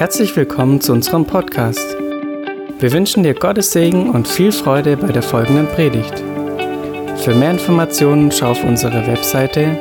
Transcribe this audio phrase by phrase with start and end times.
[0.00, 1.94] Herzlich willkommen zu unserem Podcast.
[1.98, 6.20] Wir wünschen dir Gottes Segen und viel Freude bei der folgenden Predigt.
[7.22, 9.78] Für mehr Informationen schau auf unsere Webseite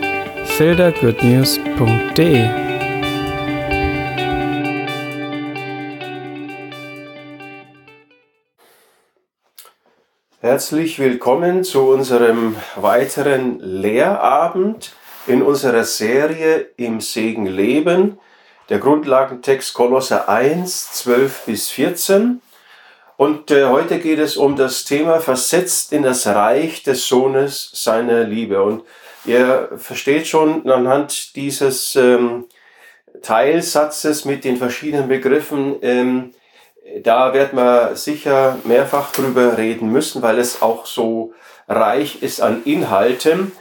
[0.58, 2.50] fildergoodnews.de.
[10.42, 14.92] Herzlich willkommen zu unserem weiteren Lehrabend
[15.28, 18.20] in unserer Serie Im Segen Leben.
[18.70, 22.40] Der Grundlagentext Kolosser 1, 12 bis 14.
[23.18, 28.26] Und äh, heute geht es um das Thema Versetzt in das Reich des Sohnes seiner
[28.26, 28.62] Liebe.
[28.62, 28.84] Und
[29.26, 32.46] ihr versteht schon anhand dieses ähm,
[33.24, 36.34] Teilsatzes mit den verschiedenen Begriffen, ähm,
[37.04, 41.34] da wird man sicher mehrfach drüber reden müssen, weil es auch so
[41.68, 43.52] reich ist an Inhalten.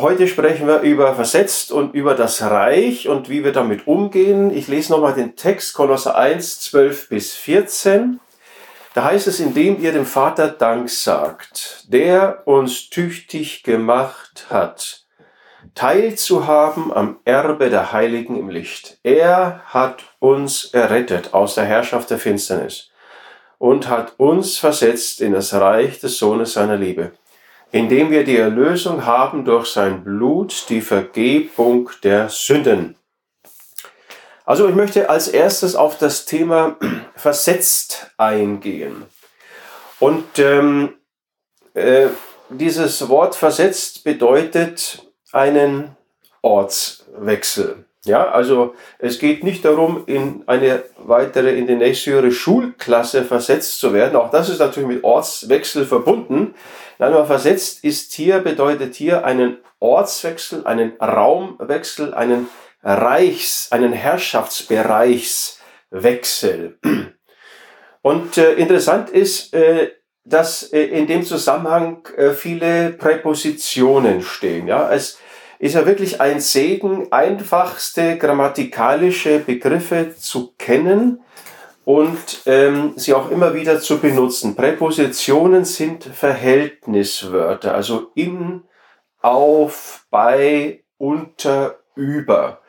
[0.00, 4.56] Heute sprechen wir über Versetzt und über das Reich und wie wir damit umgehen.
[4.56, 8.20] Ich lese nochmal den Text Kolosser 1, 12 bis 14.
[8.94, 15.04] Da heißt es, indem ihr dem Vater Dank sagt, der uns tüchtig gemacht hat,
[15.74, 18.98] teilzuhaben am Erbe der Heiligen im Licht.
[19.02, 22.92] Er hat uns errettet aus der Herrschaft der Finsternis
[23.58, 27.14] und hat uns versetzt in das Reich des Sohnes seiner Liebe
[27.72, 32.96] indem wir die Erlösung haben durch sein Blut, die Vergebung der Sünden.
[34.44, 36.76] Also ich möchte als erstes auf das Thema
[37.16, 39.04] versetzt eingehen.
[40.00, 40.94] Und ähm,
[41.74, 42.06] äh,
[42.48, 45.96] dieses Wort versetzt bedeutet einen
[46.40, 47.84] Ortswechsel.
[48.04, 53.92] Ja, also es geht nicht darum, in eine weitere, in die nächste Schulklasse versetzt zu
[53.92, 54.16] werden.
[54.16, 56.54] Auch das ist natürlich mit Ortswechsel verbunden.
[56.98, 62.48] Aber versetzt ist hier, bedeutet hier einen Ortswechsel, einen Raumwechsel, einen
[62.82, 66.78] Reichs-, einen Herrschaftsbereichswechsel.
[68.02, 69.92] Und äh, interessant ist, äh,
[70.24, 74.66] dass äh, in dem Zusammenhang äh, viele Präpositionen stehen.
[74.66, 75.20] Ja, es
[75.58, 81.22] ist ja wirklich ein Segen, einfachste grammatikalische Begriffe zu kennen
[81.88, 84.54] und ähm, sie auch immer wieder zu benutzen.
[84.54, 88.64] Präpositionen sind Verhältniswörter, also in,
[89.22, 92.60] auf, bei, unter, über.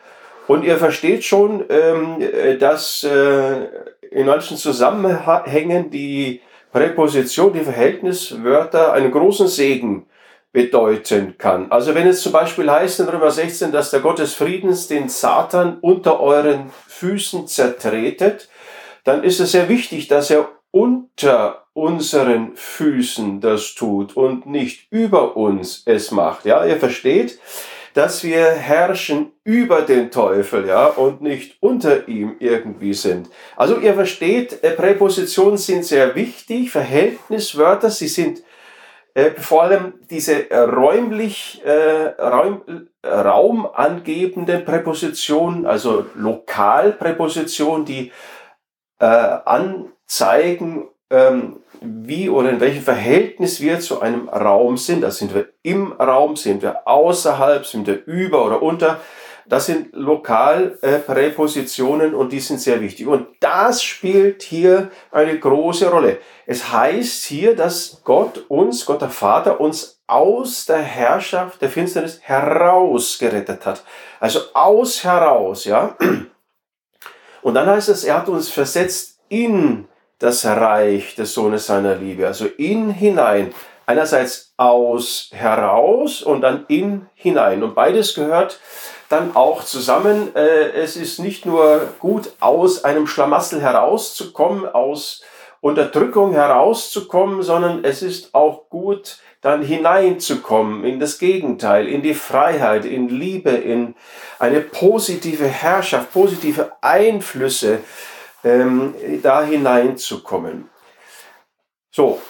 [0.48, 3.68] Und ihr versteht schon, ähm, dass äh,
[4.10, 6.40] in manchen Zusammenhängen die
[6.72, 10.06] Präposition, die Verhältniswörter einen großen Segen
[10.54, 11.70] bedeuten kann.
[11.74, 15.10] Also wenn es zum Beispiel heißt in Römer 16, dass der Gott des Friedens den
[15.10, 18.48] Satan unter euren Füßen zertretet,
[19.10, 25.36] dann ist es sehr wichtig, dass er unter unseren Füßen das tut und nicht über
[25.36, 26.46] uns es macht.
[26.46, 27.40] Ja, ihr versteht,
[27.96, 33.32] dass wir herrschen über den Teufel, ja, und nicht unter ihm irgendwie sind.
[33.56, 38.44] Also ihr versteht, äh, Präpositionen sind sehr wichtig, Verhältniswörter, sie sind
[39.16, 42.62] äh, vor allem diese räumlich äh, Raum,
[43.04, 48.12] raumangebenden Präpositionen, also Lokalpräpositionen, die
[49.00, 55.02] äh, anzeigen, ähm, wie oder in welchem Verhältnis wir zu einem Raum sind.
[55.02, 59.00] Da sind wir im Raum, sind wir außerhalb, sind wir über oder unter.
[59.48, 63.08] Das sind Lokalpräpositionen äh, und die sind sehr wichtig.
[63.08, 66.20] Und das spielt hier eine große Rolle.
[66.46, 72.20] Es heißt hier, dass Gott uns, Gott der Vater, uns aus der Herrschaft der Finsternis
[72.22, 73.84] herausgerettet hat.
[74.20, 75.98] Also aus heraus, ja.
[77.42, 79.88] Und dann heißt es, er hat uns versetzt in
[80.20, 83.54] das Reich des Sohnes seiner Liebe, also in hinein.
[83.86, 87.64] Einerseits aus heraus und dann in hinein.
[87.64, 88.60] Und beides gehört
[89.08, 90.36] dann auch zusammen.
[90.36, 95.24] Äh, es ist nicht nur gut, aus einem Schlamassel herauszukommen, aus
[95.62, 102.86] Unterdrückung herauszukommen, sondern es ist auch gut, dann hineinzukommen in das Gegenteil, in die Freiheit,
[102.86, 103.96] in Liebe, in
[104.38, 107.80] eine positive Herrschaft, positive Einflüsse,
[108.44, 110.70] ähm, da hineinzukommen.
[111.92, 112.22] So,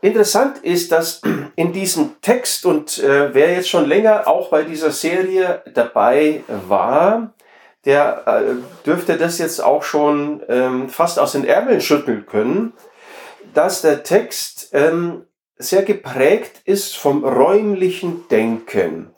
[0.00, 1.22] interessant ist, dass
[1.56, 7.34] in diesem Text und äh, wer jetzt schon länger auch bei dieser Serie dabei war,
[7.84, 12.72] der äh, dürfte das jetzt auch schon ähm, fast aus den Ärmeln schütteln können,
[13.52, 15.26] dass der Text ähm,
[15.56, 19.10] sehr geprägt ist vom räumlichen Denken.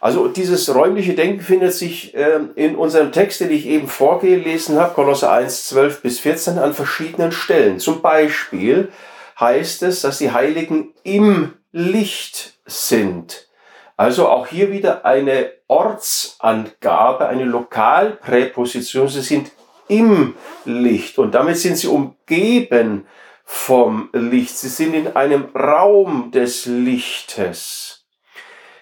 [0.00, 4.94] Also dieses räumliche Denken findet sich äh, in unserem Text, den ich eben vorgelesen habe,
[4.94, 7.78] Kolosser 1, 12 bis 14, an verschiedenen Stellen.
[7.78, 8.90] Zum Beispiel
[9.38, 13.48] heißt es, dass die Heiligen im Licht sind.
[13.96, 19.06] Also auch hier wieder eine Ortsangabe, eine Lokalpräposition.
[19.06, 19.52] Sie sind
[19.86, 20.34] im
[20.64, 23.06] Licht und damit sind sie umgeben
[23.44, 24.56] vom Licht.
[24.56, 28.06] Sie sind in einem Raum des Lichtes.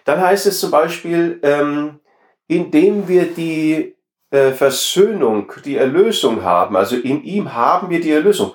[0.05, 2.01] Dann heißt es zum Beispiel, ähm,
[2.49, 3.95] indem wir die
[4.31, 8.55] äh, Versöhnung, die Erlösung haben, also in ihm haben wir die Erlösung.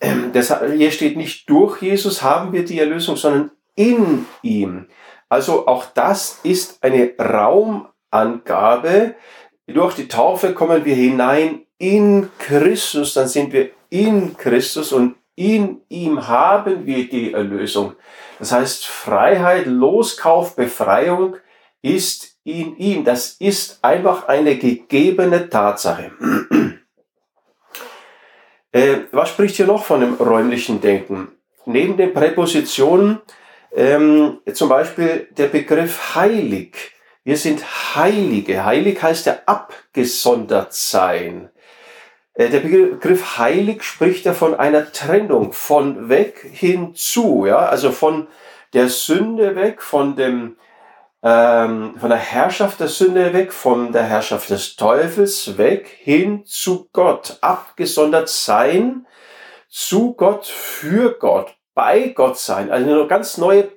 [0.00, 0.32] Ähm,
[0.76, 4.86] hier steht nicht durch Jesus haben wir die Erlösung, sondern in ihm.
[5.28, 9.14] Also auch das ist eine Raumangabe.
[9.66, 15.80] Durch die Taufe kommen wir hinein in Christus, dann sind wir in Christus und in
[15.88, 17.94] ihm haben wir die Erlösung.
[18.38, 21.36] Das heißt, Freiheit, Loskauf, Befreiung
[21.80, 23.04] ist in ihm.
[23.04, 26.10] Das ist einfach eine gegebene Tatsache.
[28.72, 31.28] äh, was spricht hier noch von dem räumlichen Denken?
[31.64, 33.22] Neben den Präpositionen
[33.74, 36.92] ähm, zum Beispiel der Begriff heilig.
[37.24, 38.66] Wir sind Heilige.
[38.66, 41.48] Heilig heißt ja abgesondert sein.
[42.34, 48.28] Äh, der Begriff heilig spricht ja von einer Trennung, von weg hinzu, ja, also von
[48.72, 50.56] der Sünde weg, von dem,
[51.22, 56.88] ähm, von der Herrschaft der Sünde weg, von der Herrschaft des Teufels weg, hin zu
[56.92, 59.06] Gott, abgesondert sein,
[59.68, 63.68] zu Gott, für Gott, bei Gott sein, also eine ganz neue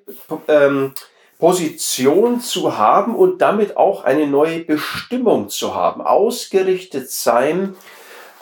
[0.47, 0.93] ähm,
[1.39, 7.75] Position zu haben und damit auch eine neue Bestimmung zu haben, ausgerichtet sein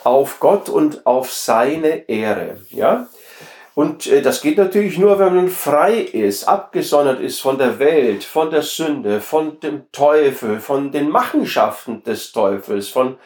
[0.04, 2.58] auf Gott und auf seine Ehre.
[2.70, 3.08] Ja?
[3.74, 8.22] Und äh, das geht natürlich nur, wenn man frei ist, abgesondert ist von der Welt,
[8.22, 13.16] von der Sünde, von dem Teufel, von den Machenschaften des Teufels, von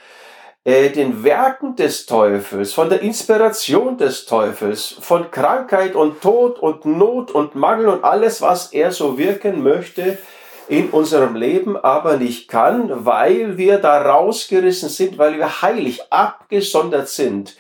[0.63, 6.85] äh, den Werken des Teufels, von der Inspiration des Teufels, von Krankheit und Tod und
[6.85, 10.19] Not und Mangel und alles, was er so wirken möchte,
[10.69, 17.09] in unserem Leben aber nicht kann, weil wir da rausgerissen sind, weil wir heilig abgesondert
[17.09, 17.57] sind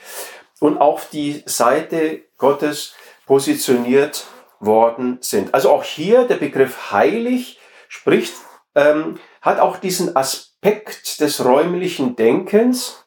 [0.60, 2.94] und auf die Seite Gottes
[3.26, 4.24] positioniert
[4.60, 5.54] worden sind.
[5.54, 7.58] Also auch hier der Begriff heilig
[7.88, 8.34] spricht,
[8.74, 13.06] ähm, hat auch diesen Aspekt des räumlichen Denkens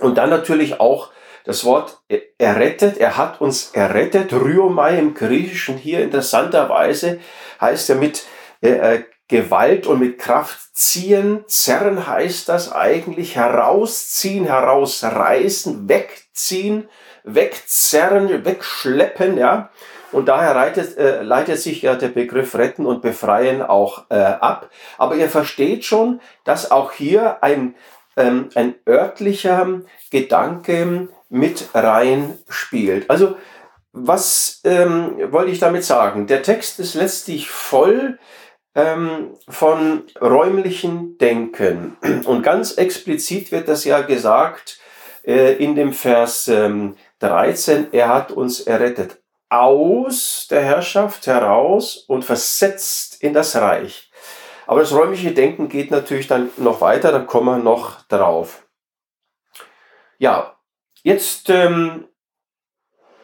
[0.00, 1.10] und dann natürlich auch
[1.44, 2.02] das Wort
[2.36, 2.98] errettet.
[2.98, 4.32] Er hat uns errettet.
[4.32, 7.20] Ryomai im Griechischen hier interessanterweise
[7.60, 8.26] heißt er mit
[8.60, 11.44] äh, Gewalt und mit Kraft ziehen.
[11.46, 16.88] Zerren heißt das eigentlich herausziehen, herausreißen, wegziehen,
[17.24, 19.70] wegzerren, wegschleppen, ja.
[20.10, 24.70] Und daher leitet, äh, leitet sich ja der Begriff retten und befreien auch äh, ab.
[24.96, 27.74] Aber ihr versteht schon, dass auch hier ein,
[28.16, 33.10] ähm, ein örtlicher Gedanke mit rein spielt.
[33.10, 33.36] Also,
[33.92, 36.26] was ähm, wollte ich damit sagen?
[36.26, 38.18] Der Text ist letztlich voll
[38.78, 41.96] ähm, von räumlichen Denken.
[42.24, 44.78] Und ganz explizit wird das ja gesagt
[45.24, 49.20] äh, in dem Vers ähm, 13, er hat uns errettet
[49.50, 54.10] aus der Herrschaft heraus und versetzt in das Reich.
[54.66, 58.66] Aber das räumliche Denken geht natürlich dann noch weiter, da kommen wir noch drauf.
[60.18, 60.56] Ja,
[61.02, 62.07] jetzt ähm,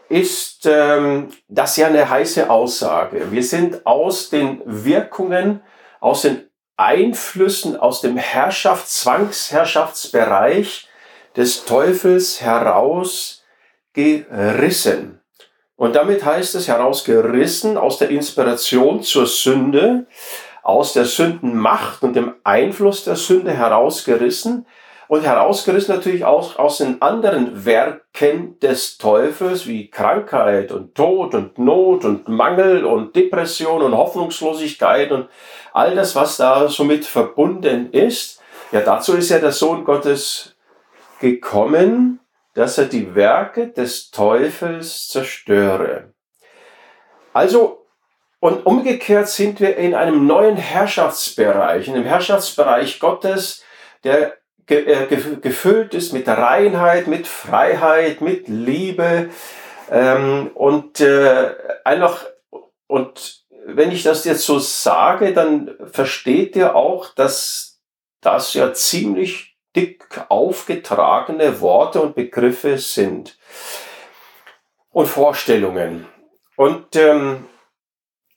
[0.09, 3.33] ist ähm, das ja eine heiße Aussage.
[3.33, 5.61] Wir sind aus den Wirkungen,
[6.01, 10.89] aus den Einflüssen, aus dem Herrschafts-, Zwangsherrschaftsbereich
[11.37, 15.21] des Teufels herausgerissen.
[15.77, 20.07] Und damit heißt es herausgerissen aus der Inspiration zur Sünde,
[20.63, 24.67] aus der Sündenmacht und dem Einfluss der Sünde herausgerissen,
[25.09, 31.59] und herausgerissen natürlich auch aus den anderen Werken des Teufels wie Krankheit und Tod und
[31.59, 35.29] Not und Mangel und Depression und Hoffnungslosigkeit und
[35.73, 38.41] all das, was da somit verbunden ist.
[38.73, 40.57] Ja, dazu ist ja der Sohn Gottes
[41.21, 42.21] gekommen,
[42.55, 46.15] dass er die Werke des Teufels zerstöre.
[47.33, 47.87] Also,
[48.41, 53.65] und umgekehrt sind wir in einem neuen Herrschaftsbereich, in dem Herrschaftsbereich Gottes,
[54.05, 54.37] der
[54.69, 55.07] äh,
[55.41, 59.31] gefüllt ist mit Reinheit, mit Freiheit, mit Liebe
[59.91, 61.55] ähm, und äh,
[61.85, 62.25] einfach
[62.87, 67.81] und wenn ich das jetzt so sage, dann versteht ihr auch, dass
[68.21, 73.39] das ja ziemlich dick aufgetragene Worte und Begriffe sind
[74.91, 76.07] und Vorstellungen.
[76.57, 77.47] Und ähm,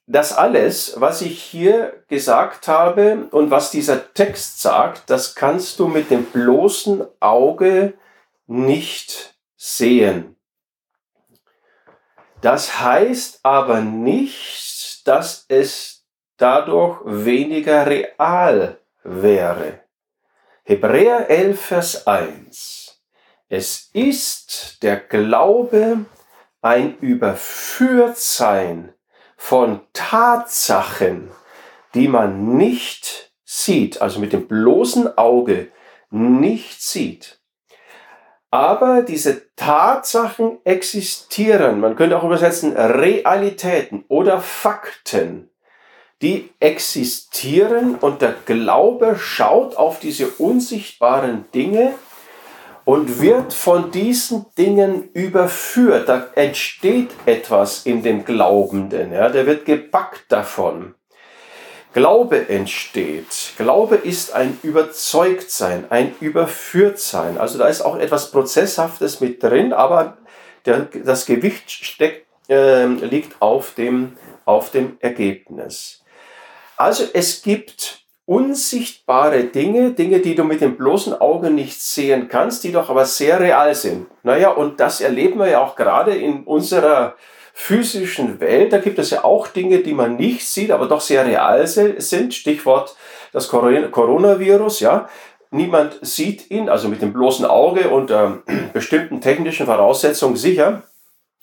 [0.08, 5.88] das alles, was ich hier gesagt habe und was dieser Text sagt, das kannst du
[5.88, 7.94] mit dem bloßen Auge
[8.48, 10.38] nicht sehen.
[12.40, 16.06] Das heißt aber nicht, dass es
[16.38, 19.82] dadurch weniger real wäre.
[20.64, 23.02] Hebräer 11, Vers 1.
[23.50, 26.06] Es ist der Glaube
[26.62, 28.94] ein Überführtsein
[29.38, 31.32] von Tatsachen,
[31.94, 35.70] die man nicht sieht, also mit dem bloßen Auge
[36.10, 37.40] nicht sieht.
[38.50, 41.80] Aber diese Tatsachen existieren.
[41.80, 45.50] Man könnte auch übersetzen Realitäten oder Fakten.
[46.22, 51.94] Die existieren und der Glaube schaut auf diese unsichtbaren Dinge
[52.88, 56.08] und wird von diesen Dingen überführt.
[56.08, 59.12] Da entsteht etwas in dem Glaubenden.
[59.12, 60.96] Ja, der wird gebackt davon.
[61.92, 63.52] Glaube entsteht.
[63.58, 67.38] Glaube ist ein Überzeugtsein, ein Überführtsein.
[67.38, 70.20] Also da ist auch etwas Prozesshaftes mit drin, aber
[70.66, 74.14] der, das Gewicht steckt, äh, liegt auf dem,
[74.46, 76.06] auf dem Ergebnis.
[76.78, 82.66] Also es gibt unsichtbare Dinge, Dinge, die du mit dem bloßen Auge nicht sehen kannst,
[82.66, 84.08] die doch aber sehr real sind.
[84.22, 87.16] Naja, und das erleben wir ja auch gerade in unserer
[87.54, 91.26] physischen Welt, da gibt es ja auch Dinge, die man nicht sieht, aber doch sehr
[91.26, 92.34] real sind.
[92.34, 92.96] Stichwort
[93.32, 95.10] das Coronavirus, ja.
[95.50, 98.44] Niemand sieht ihn, also mit dem bloßen Auge unter
[98.74, 100.84] bestimmten technischen Voraussetzungen sicher.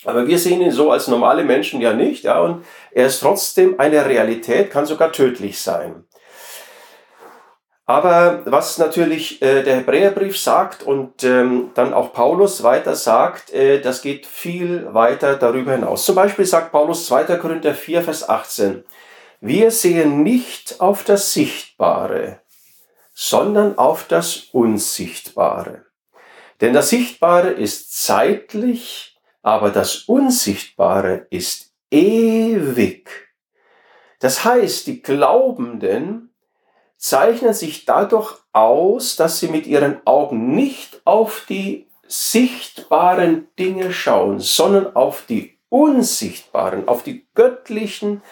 [0.05, 2.39] Aber wir sehen ihn so als normale Menschen ja nicht, ja.
[2.39, 6.05] Und er ist trotzdem eine Realität, kann sogar tödlich sein.
[7.87, 13.79] Aber was natürlich äh, der Hebräerbrief sagt und ähm, dann auch Paulus weiter sagt, äh,
[13.79, 16.03] das geht viel weiter darüber hinaus.
[16.03, 17.37] Zum Beispiel sagt Paulus 2.
[17.37, 18.83] Korinther 4, Vers 18,
[19.39, 22.39] wir sehen nicht auf das Sichtbare,
[23.13, 25.85] sondern auf das Unsichtbare.
[26.61, 33.09] Denn das Sichtbare ist zeitlich, aber das Unsichtbare ist ewig.
[34.19, 36.24] Das heißt, die Glaubenden
[37.05, 44.39] zeichnen sich dadurch aus, dass sie mit ihren Augen nicht auf die sichtbaren Dinge schauen,
[44.39, 48.23] sondern auf die unsichtbaren, auf die göttlichen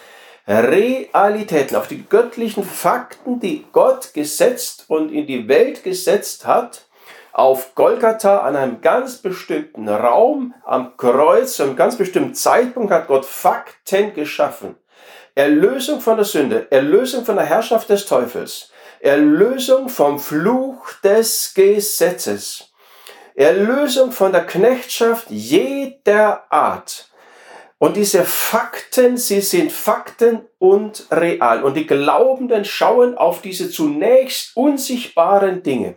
[0.48, 6.86] Realitäten, auf die göttlichen Fakten, die Gott gesetzt und in die Welt gesetzt hat,
[7.32, 13.06] auf Golgatha an einem ganz bestimmten Raum, am Kreuz, zu einem ganz bestimmten Zeitpunkt hat
[13.06, 14.74] Gott Fakten geschaffen.
[15.36, 22.72] Erlösung von der Sünde, Erlösung von der Herrschaft des Teufels, Erlösung vom Fluch des Gesetzes,
[23.34, 27.08] Erlösung von der Knechtschaft jeder Art.
[27.78, 31.64] Und diese Fakten, sie sind Fakten und real.
[31.64, 35.96] Und die Glaubenden schauen auf diese zunächst unsichtbaren Dinge.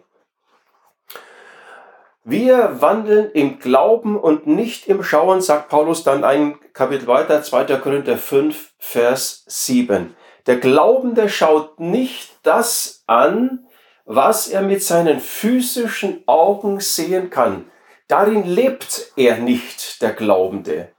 [2.29, 7.77] Wir wandeln im Glauben und nicht im Schauen, sagt Paulus dann ein Kapitel weiter, 2.
[7.77, 10.13] Korinther 5, Vers 7.
[10.45, 13.65] Der Glaubende schaut nicht das an,
[14.03, 17.71] was er mit seinen physischen Augen sehen kann.
[18.09, 20.89] Darin lebt er nicht, der Glaubende.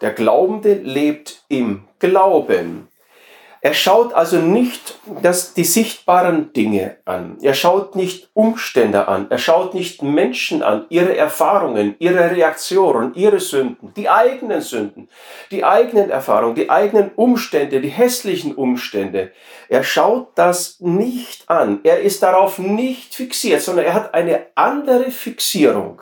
[0.00, 2.88] Der Glaubende lebt im Glauben.
[3.62, 7.36] Er schaut also nicht das, die sichtbaren Dinge an.
[7.42, 9.26] Er schaut nicht Umstände an.
[9.28, 15.10] Er schaut nicht Menschen an, ihre Erfahrungen, ihre Reaktionen, ihre Sünden, die eigenen Sünden,
[15.50, 19.32] die eigenen Erfahrungen, die eigenen Umstände, die hässlichen Umstände.
[19.68, 21.80] Er schaut das nicht an.
[21.84, 26.00] Er ist darauf nicht fixiert, sondern er hat eine andere Fixierung.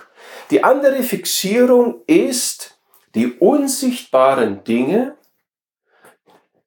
[0.52, 2.78] Die andere Fixierung ist
[3.16, 5.17] die unsichtbaren Dinge,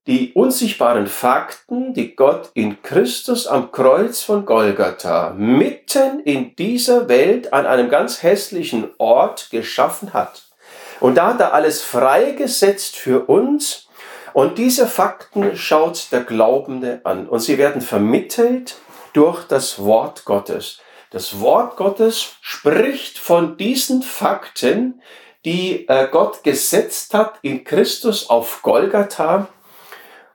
[0.07, 7.53] die unsichtbaren Fakten, die Gott in Christus am Kreuz von Golgatha mitten in dieser Welt
[7.53, 10.43] an einem ganz hässlichen Ort geschaffen hat.
[10.99, 13.87] Und da hat er alles freigesetzt für uns.
[14.33, 17.27] Und diese Fakten schaut der Glaubende an.
[17.27, 18.75] Und sie werden vermittelt
[19.13, 20.79] durch das Wort Gottes.
[21.11, 25.01] Das Wort Gottes spricht von diesen Fakten,
[25.43, 29.49] die äh, Gott gesetzt hat in Christus auf Golgatha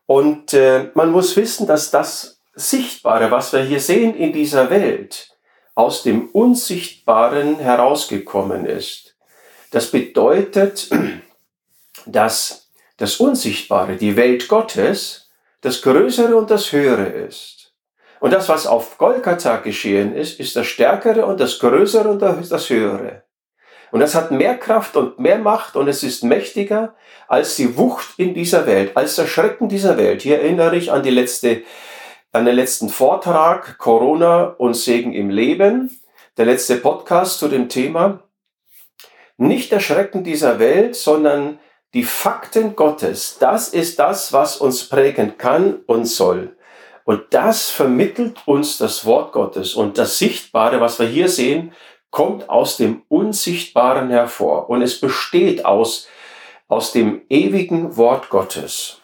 [0.06, 5.36] und äh, man muss wissen, dass das Sichtbare, was wir hier sehen in dieser Welt,
[5.74, 9.16] aus dem Unsichtbaren herausgekommen ist.
[9.72, 10.88] Das bedeutet,
[12.06, 15.28] dass das Unsichtbare, die Welt Gottes,
[15.60, 17.74] das Größere und das Höhere ist.
[18.20, 22.70] Und das, was auf Golgatha geschehen ist, ist das Stärkere und das Größere und das
[22.70, 23.25] Höhere.
[23.96, 26.94] Und das hat mehr Kraft und mehr Macht und es ist mächtiger
[27.28, 30.20] als die Wucht in dieser Welt, als der Schrecken dieser Welt.
[30.20, 31.62] Hier erinnere ich an die letzte,
[32.30, 35.98] an den letzten Vortrag Corona und Segen im Leben,
[36.36, 38.20] der letzte Podcast zu dem Thema.
[39.38, 41.58] Nicht der Schrecken dieser Welt, sondern
[41.94, 43.38] die Fakten Gottes.
[43.40, 46.54] Das ist das, was uns prägen kann und soll.
[47.04, 49.74] Und das vermittelt uns das Wort Gottes.
[49.74, 51.72] Und das Sichtbare, was wir hier sehen,
[52.10, 56.08] kommt aus dem Unsichtbaren hervor und es besteht aus,
[56.68, 59.00] aus dem ewigen Wort Gottes.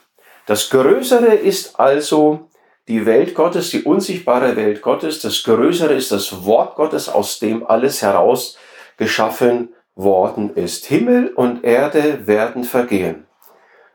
[0.46, 2.48] Das Größere ist also
[2.88, 5.20] die Welt Gottes, die unsichtbare Welt Gottes.
[5.20, 8.58] Das Größere ist das Wort Gottes, aus dem alles heraus
[8.96, 10.86] geschaffen worden ist.
[10.86, 13.26] Himmel und Erde werden vergehen.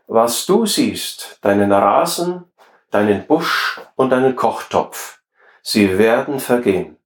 [0.08, 2.46] Was du siehst, deinen Rasen,
[2.92, 5.20] deinen Busch und deinen Kochtopf,
[5.62, 6.98] sie werden vergehen.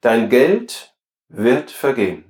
[0.00, 0.89] Dein Geld
[1.30, 2.24] wird vergehen.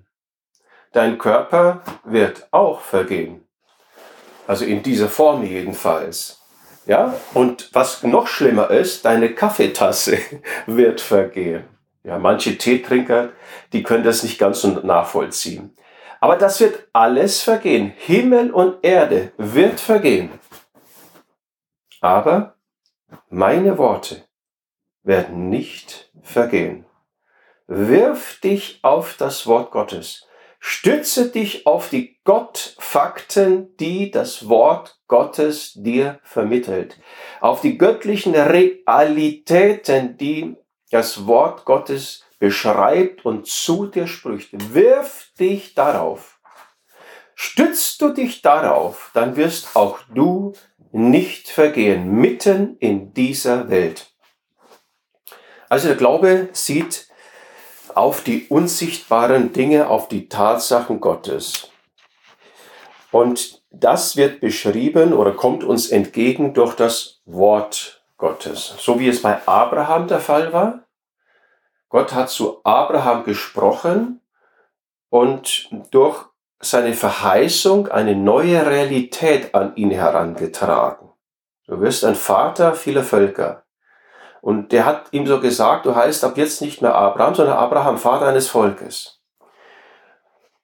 [0.93, 3.47] Dein Körper wird auch vergehen.
[4.47, 6.41] Also in dieser Form jedenfalls.
[6.87, 10.19] Ja, und was noch schlimmer ist, deine Kaffeetasse
[10.67, 11.65] wird vergehen.
[12.03, 13.31] Ja, manche Teetrinker,
[13.73, 15.77] die können das nicht ganz so nachvollziehen.
[16.21, 17.93] Aber das wird alles vergehen.
[17.97, 20.31] Himmel und Erde wird vergehen.
[22.01, 22.57] Aber
[23.29, 24.25] meine Worte
[25.03, 26.85] werden nicht vergehen.
[27.73, 30.27] Wirf dich auf das Wort Gottes.
[30.59, 36.99] Stütze dich auf die Gottfakten, die das Wort Gottes dir vermittelt.
[37.41, 40.57] Auf die göttlichen Realitäten, die
[40.91, 44.49] das Wort Gottes beschreibt und zu dir spricht.
[44.75, 46.41] Wirf dich darauf.
[47.37, 50.55] Stützt du dich darauf, dann wirst auch du
[50.91, 54.13] nicht vergehen, mitten in dieser Welt.
[55.69, 57.10] Also der Glaube sieht
[57.97, 61.71] auf die unsichtbaren Dinge, auf die Tatsachen Gottes.
[63.11, 68.75] Und das wird beschrieben oder kommt uns entgegen durch das Wort Gottes.
[68.79, 70.87] So wie es bei Abraham der Fall war.
[71.89, 74.21] Gott hat zu Abraham gesprochen
[75.09, 76.25] und durch
[76.61, 81.09] seine Verheißung eine neue Realität an ihn herangetragen.
[81.67, 83.65] Du wirst ein Vater vieler Völker.
[84.41, 87.99] Und der hat ihm so gesagt, du heißt ab jetzt nicht mehr Abraham, sondern Abraham,
[87.99, 89.21] Vater eines Volkes.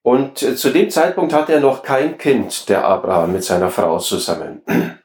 [0.02, 3.98] Und äh, zu dem Zeitpunkt hatte er noch kein Kind, der Abraham mit seiner Frau
[3.98, 4.62] zusammen.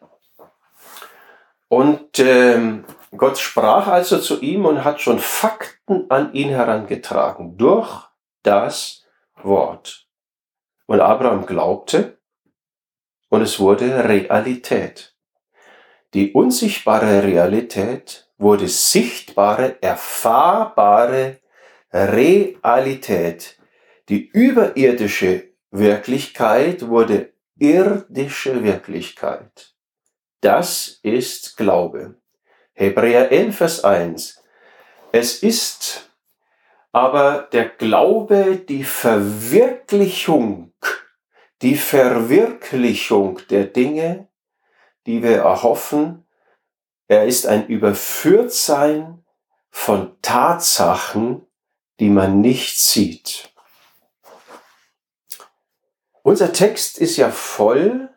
[1.67, 8.09] Und ähm, Gott sprach also zu ihm und hat schon Fakten an ihn herangetragen durch
[8.43, 9.05] das
[9.41, 10.07] Wort.
[10.85, 12.19] Und Abraham glaubte
[13.29, 15.15] und es wurde Realität.
[16.13, 21.39] Die unsichtbare Realität wurde sichtbare, erfahrbare
[21.93, 23.57] Realität.
[24.09, 29.73] Die überirdische Wirklichkeit wurde irdische Wirklichkeit.
[30.41, 32.15] Das ist Glaube.
[32.73, 34.43] Hebräer 11, Vers 1.
[35.11, 36.09] Es ist
[36.91, 40.73] aber der Glaube die Verwirklichung,
[41.61, 44.29] die Verwirklichung der Dinge,
[45.05, 46.25] die wir erhoffen.
[47.11, 49.25] Er ist ein Überführtsein
[49.69, 51.45] von Tatsachen,
[51.99, 53.51] die man nicht sieht.
[56.21, 58.09] Unser Text ist ja voll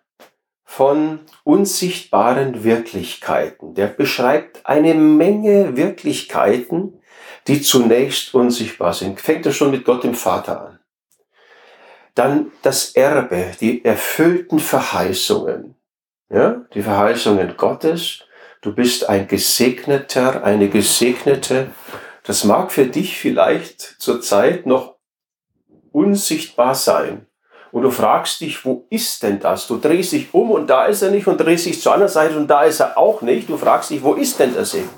[0.62, 3.74] von unsichtbaren Wirklichkeiten.
[3.74, 7.02] Der beschreibt eine Menge Wirklichkeiten,
[7.48, 9.20] die zunächst unsichtbar sind.
[9.20, 10.78] Fängt er schon mit Gott dem Vater an.
[12.14, 15.74] Dann das Erbe, die erfüllten Verheißungen.
[16.28, 18.23] Ja, die Verheißungen Gottes.
[18.64, 21.66] Du bist ein Gesegneter, eine Gesegnete.
[22.22, 24.94] Das mag für dich vielleicht zurzeit noch
[25.92, 27.26] unsichtbar sein.
[27.72, 29.66] Und du fragst dich, wo ist denn das?
[29.66, 32.38] Du drehst dich um und da ist er nicht und drehst dich zur anderen Seite
[32.38, 33.50] und da ist er auch nicht.
[33.50, 34.88] Du fragst dich, wo ist denn der Segen?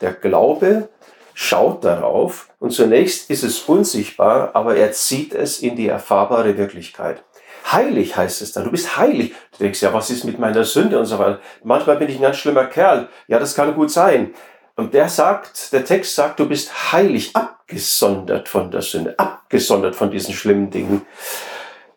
[0.00, 0.88] Der Glaube
[1.32, 7.22] schaut darauf und zunächst ist es unsichtbar, aber er zieht es in die erfahrbare Wirklichkeit.
[7.72, 8.64] Heilig heißt es dann.
[8.64, 9.34] Du bist heilig.
[9.52, 11.40] Du denkst, ja, was ist mit meiner Sünde und so weiter.
[11.64, 13.08] Manchmal bin ich ein ganz schlimmer Kerl.
[13.26, 14.34] Ja, das kann gut sein.
[14.76, 20.10] Und der sagt, der Text sagt, du bist heilig, abgesondert von der Sünde, abgesondert von
[20.10, 21.06] diesen schlimmen Dingen.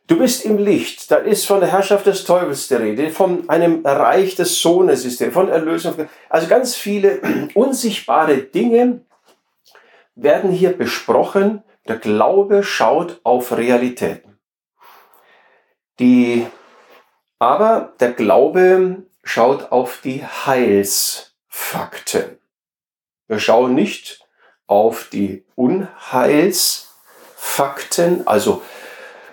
[0.07, 3.85] Du bist im Licht, da ist von der Herrschaft des Teufels die Rede, von einem
[3.85, 5.93] Reich des Sohnes ist Rede, von Erlösung.
[6.29, 7.19] Also ganz viele
[7.53, 9.01] unsichtbare Dinge
[10.15, 11.63] werden hier besprochen.
[11.87, 14.28] Der Glaube schaut auf Realitäten.
[15.99, 16.47] Die,
[17.37, 22.39] aber der Glaube schaut auf die Heilsfakten.
[23.27, 24.25] Wir schauen nicht
[24.65, 28.63] auf die Unheilsfakten, also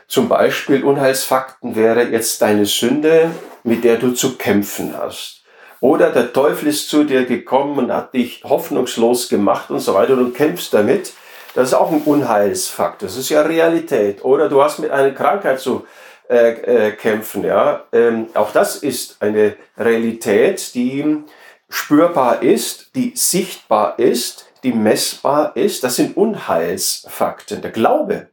[0.08, 3.30] zum Beispiel Unheilsfakten wäre jetzt deine Sünde,
[3.64, 5.42] mit der du zu kämpfen hast.
[5.80, 10.14] Oder der Teufel ist zu dir gekommen und hat dich hoffnungslos gemacht und so weiter
[10.14, 11.12] und kämpfst damit.
[11.54, 13.02] Das ist auch ein Unheilsfakt.
[13.02, 14.24] Das ist ja Realität.
[14.24, 15.86] Oder du hast mit einer Krankheit zu
[16.28, 17.44] äh, äh, kämpfen.
[17.44, 17.84] Ja?
[17.92, 21.22] Ähm, auch das ist eine Realität, die
[21.68, 27.62] spürbar ist, die sichtbar ist, die messbar ist, das sind Unheilsfakten.
[27.62, 28.30] Der Glaube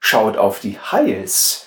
[0.00, 1.66] schaut auf die Heilsfakten,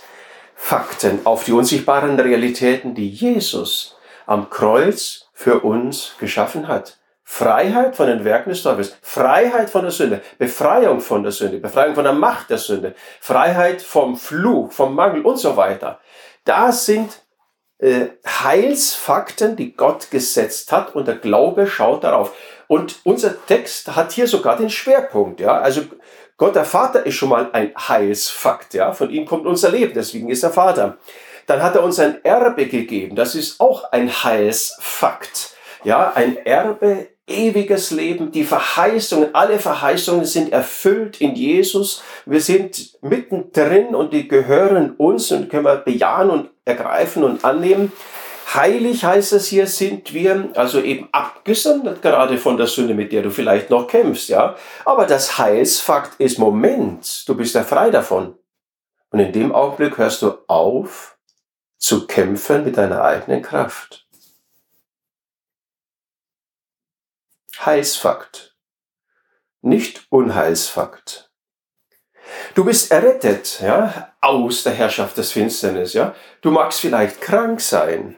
[1.26, 7.01] auf die unsichtbaren Realitäten, die Jesus am Kreuz für uns geschaffen hat.
[7.34, 11.96] Freiheit von den Werken des Teufels, Freiheit von der Sünde, Befreiung von der Sünde, Befreiung
[11.96, 16.02] von der Macht der Sünde, Freiheit vom Fluch, vom Mangel und so weiter.
[16.44, 17.22] Das sind
[17.80, 22.34] äh, Heilsfakten, die Gott gesetzt hat und der Glaube schaut darauf.
[22.68, 25.58] Und unser Text hat hier sogar den Schwerpunkt, ja.
[25.58, 25.84] Also
[26.36, 28.92] Gott der Vater ist schon mal ein Heilsfakt, ja.
[28.92, 30.98] Von ihm kommt unser Leben, deswegen ist er Vater.
[31.48, 36.12] Dann hat er uns ein Erbe gegeben, das ist auch ein Heilsfakt, ja.
[36.14, 42.04] Ein Erbe ewiges Leben, die Verheißungen, alle Verheißungen sind erfüllt in Jesus.
[42.26, 47.92] Wir sind mittendrin und die gehören uns und können wir bejahen und ergreifen und annehmen.
[48.54, 53.22] Heilig heißt es hier, sind wir also eben abgesondert gerade von der Sünde, mit der
[53.22, 54.56] du vielleicht noch kämpfst, ja.
[54.84, 57.24] Aber das Heilsfakt ist Moment.
[57.28, 58.36] Du bist ja frei davon.
[59.12, 61.18] Und in dem Augenblick hörst du auf
[61.78, 64.06] zu kämpfen mit deiner eigenen Kraft.
[67.64, 68.56] Heilsfakt,
[69.62, 71.30] nicht Unheilsfakt.
[72.56, 76.16] Du bist errettet, ja, aus der Herrschaft des Finsternis, ja.
[76.42, 78.16] Du magst vielleicht krank sein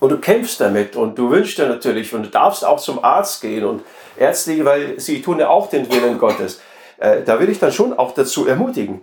[0.00, 3.40] und du kämpfst damit und du wünschst dir natürlich und du darfst auch zum Arzt
[3.40, 3.84] gehen und
[4.18, 6.60] ärztliche, weil sie tun ja auch den Willen Gottes.
[6.98, 9.02] Äh, da will ich dann schon auch dazu ermutigen.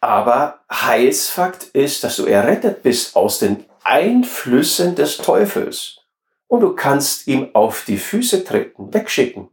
[0.00, 5.99] Aber Heilsfakt ist, dass du errettet bist aus den Einflüssen des Teufels
[6.50, 9.48] und du kannst ihm auf die Füße treten, wegschicken.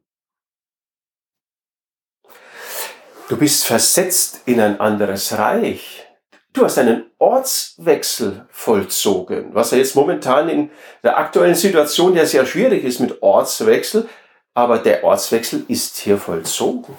[3.29, 6.07] Du bist versetzt in ein anderes Reich.
[6.53, 10.71] Du hast einen Ortswechsel vollzogen, was ja jetzt momentan in
[11.03, 14.09] der aktuellen Situation ja sehr schwierig ist mit Ortswechsel,
[14.55, 16.97] aber der Ortswechsel ist hier vollzogen.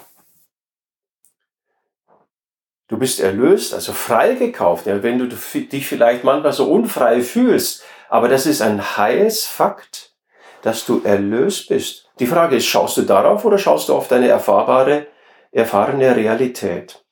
[2.87, 4.85] Du bist erlöst, also freigekauft.
[4.85, 10.13] Ja, wenn du dich vielleicht manchmal so unfrei fühlst, aber das ist ein Heilsfakt,
[10.61, 12.09] dass du erlöst bist.
[12.19, 15.07] Die Frage ist, schaust du darauf oder schaust du auf deine erfahrbare,
[15.51, 17.05] erfahrene Realität?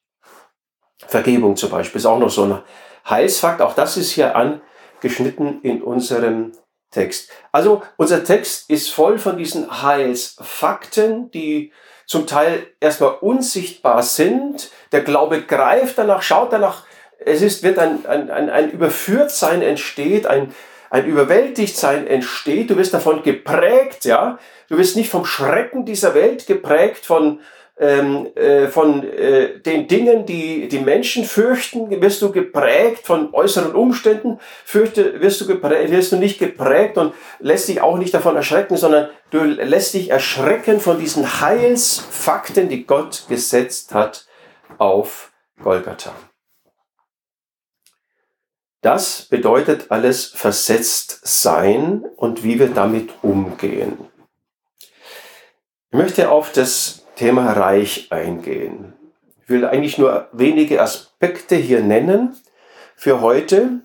[1.08, 2.62] Vergebung zum Beispiel ist auch noch so ein
[3.10, 3.62] Heilsfakt.
[3.62, 6.52] Auch das ist hier angeschnitten in unserem
[6.92, 7.30] Text.
[7.52, 11.72] Also unser Text ist voll von diesen Heilsfakten, die
[12.06, 14.72] zum Teil erstmal unsichtbar sind.
[14.92, 16.86] Der Glaube greift danach, schaut danach.
[17.20, 20.54] Es ist, wird ein, ein, ein, ein Überführtsein entsteht, ein,
[20.90, 22.70] ein Überwältigtsein entsteht.
[22.70, 24.40] Du wirst davon geprägt, ja.
[24.70, 27.40] Du wirst nicht vom Schrecken dieser Welt geprägt, von,
[27.80, 33.74] ähm, äh, von äh, den Dingen, die die Menschen fürchten, wirst du geprägt von äußeren
[33.74, 38.36] Umständen, fürchte, wirst du, geprägt, wirst du nicht geprägt und lässt dich auch nicht davon
[38.36, 44.26] erschrecken, sondern du lässt dich erschrecken von diesen Heilsfakten, die Gott gesetzt hat
[44.78, 46.14] auf Golgatha.
[48.82, 53.98] Das bedeutet alles versetzt sein und wie wir damit umgehen.
[55.90, 58.94] Ich möchte auf das Thema Reich eingehen.
[59.44, 62.36] Ich will eigentlich nur wenige Aspekte hier nennen
[62.96, 63.82] für heute.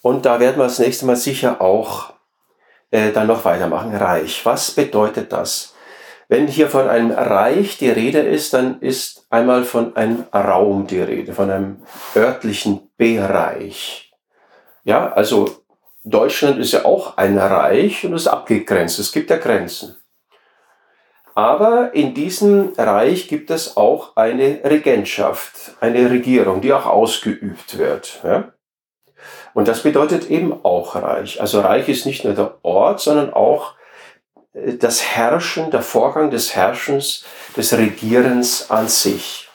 [0.00, 2.14] Und da werden wir das nächste Mal sicher auch
[2.90, 3.94] äh, dann noch weitermachen.
[3.94, 4.44] Reich.
[4.44, 5.71] Was bedeutet das?
[6.28, 11.00] Wenn hier von einem Reich die Rede ist, dann ist einmal von einem Raum die
[11.00, 11.82] Rede, von einem
[12.16, 14.12] örtlichen Bereich.
[14.84, 15.48] Ja, also
[16.04, 18.98] Deutschland ist ja auch ein Reich und ist abgegrenzt.
[18.98, 19.96] Es gibt ja Grenzen.
[21.34, 28.20] Aber in diesem Reich gibt es auch eine Regentschaft, eine Regierung, die auch ausgeübt wird.
[28.22, 28.52] Ja?
[29.54, 31.40] Und das bedeutet eben auch Reich.
[31.40, 33.74] Also Reich ist nicht nur der Ort, sondern auch
[34.54, 37.24] das Herrschen, der Vorgang des Herrschens,
[37.56, 39.48] des Regierens an sich.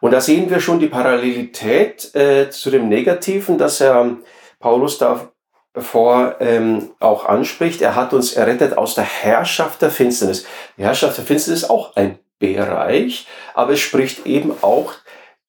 [0.00, 4.16] Und da sehen wir schon die Parallelität äh, zu dem Negativen, dass er
[4.58, 7.82] Paulus davor ähm, auch anspricht.
[7.82, 10.46] Er hat uns errettet aus der Herrschaft der Finsternis.
[10.76, 14.94] Die Herrschaft der Finsternis ist auch ein Bereich, aber es spricht eben auch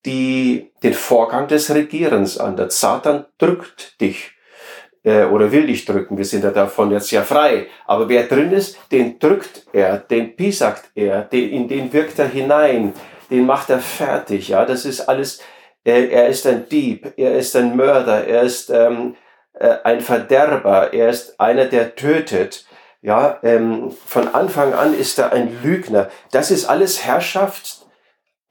[0.06, 2.58] die, den Vorgang des Regierens an.
[2.58, 4.34] Der Satan drückt dich
[5.04, 6.18] äh, oder will dich drücken.
[6.18, 7.68] Wir sind ja davon jetzt ja frei.
[7.86, 12.28] Aber wer drin ist, den drückt er, den pisagt er, den, in den wirkt er
[12.28, 12.94] hinein,
[13.30, 14.50] den macht er fertig.
[14.50, 15.42] Ja, das ist alles.
[15.84, 19.16] Äh, er ist ein Dieb, er ist ein Mörder, er ist ähm,
[19.54, 22.66] äh, ein Verderber, er ist einer, der tötet.
[23.02, 26.10] Ja, ähm, von Anfang an ist er ein Lügner.
[26.32, 27.88] Das ist alles Herrschaft,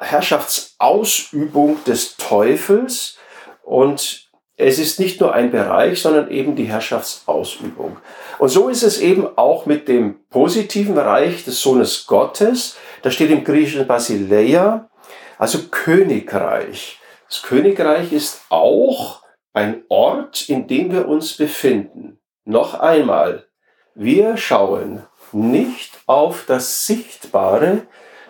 [0.01, 3.17] Herrschaftsausübung des Teufels
[3.63, 4.20] und
[4.61, 7.96] es ist nicht nur ein Bereich, sondern eben die Herrschaftsausübung.
[8.38, 12.77] Und so ist es eben auch mit dem positiven Bereich des Sohnes Gottes.
[13.03, 14.90] Da steht im Griechischen Basileia,
[15.38, 16.99] also Königreich.
[17.29, 22.18] Das Königreich ist auch ein Ort, in dem wir uns befinden.
[22.44, 23.46] Noch einmal,
[23.94, 27.83] wir schauen nicht auf das Sichtbare,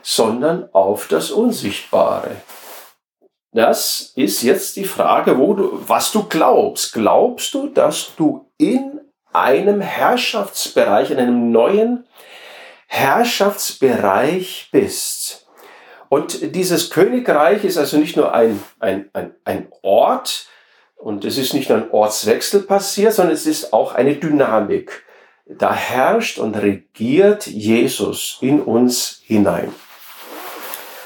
[0.02, 2.36] sondern auf das Unsichtbare.
[3.52, 6.92] Das ist jetzt die Frage, wo du, was du glaubst.
[6.92, 9.00] Glaubst du, dass du in
[9.32, 12.06] einem Herrschaftsbereich, in einem neuen
[12.86, 15.48] Herrschaftsbereich bist?
[16.08, 20.46] Und dieses Königreich ist also nicht nur ein, ein, ein, ein Ort,
[21.00, 25.04] und es ist nicht nur ein Ortswechsel passiert, sondern es ist auch eine Dynamik.
[25.46, 29.72] Da herrscht und regiert Jesus in uns hinein.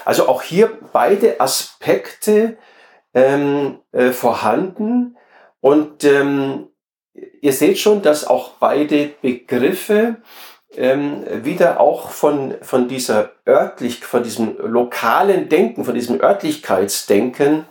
[0.05, 2.57] Also auch hier beide Aspekte
[3.15, 5.17] ähm, äh, vorhanden.
[5.61, 6.69] Und ähm,
[7.41, 10.17] ihr seht schon, dass auch beide Begriffe
[10.77, 17.65] ähm, wieder auch von, von dieser örtlich, von diesem lokalen Denken, von diesem Örtlichkeitsdenken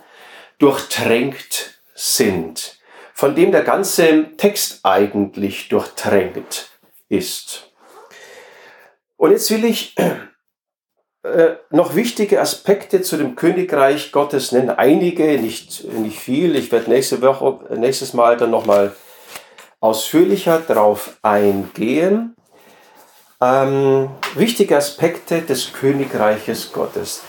[0.58, 2.78] durchtränkt sind,
[3.12, 6.70] von dem der ganze Text eigentlich durchtränkt
[7.08, 7.70] ist.
[9.16, 9.94] Und jetzt will ich
[11.24, 14.68] äh, noch wichtige Aspekte zu dem Königreich Gottes nennen.
[14.68, 16.54] Einige, nicht, nicht viel.
[16.54, 18.92] Ich werde nächste Woche, nächstes Mal dann nochmal
[19.80, 22.36] ausführlicher darauf eingehen.
[23.40, 27.22] Ähm, wichtige Aspekte des Königreiches Gottes.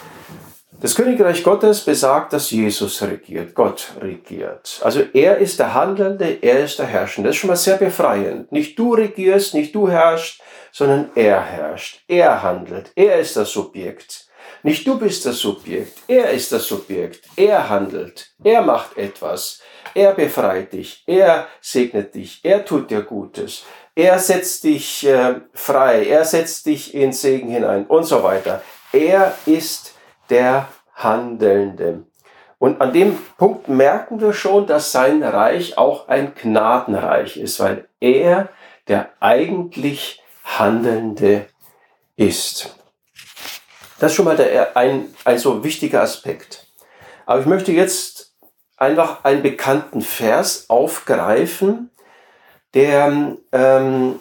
[0.82, 4.82] Das Königreich Gottes besagt, dass Jesus regiert, Gott regiert.
[4.84, 7.30] Also er ist der Handelnde, er ist der Herrschende.
[7.30, 8.52] Das ist schon mal sehr befreiend.
[8.52, 10.42] Nicht du regierst, nicht du herrschst,
[10.76, 14.28] sondern er herrscht, er handelt, er ist das Subjekt.
[14.62, 19.62] Nicht du bist das Subjekt, er ist das Subjekt, er handelt, er macht etwas,
[19.94, 23.64] er befreit dich, er segnet dich, er tut dir Gutes,
[23.96, 28.62] er setzt dich äh, frei, er setzt dich in Segen hinein und so weiter.
[28.92, 29.94] Er ist
[30.30, 32.04] der Handelnde.
[32.60, 37.88] Und an dem Punkt merken wir schon, dass sein Reich auch ein Gnadenreich ist, weil
[38.02, 38.50] er
[38.90, 40.22] der eigentlich
[40.60, 41.48] Handelnde
[42.16, 42.76] ist.
[44.00, 46.68] Das ist schon mal der, ein, ein so wichtiger Aspekt.
[47.26, 48.34] Aber ich möchte jetzt
[48.78, 51.90] einfach einen bekannten Vers aufgreifen,
[52.74, 54.20] der ähm,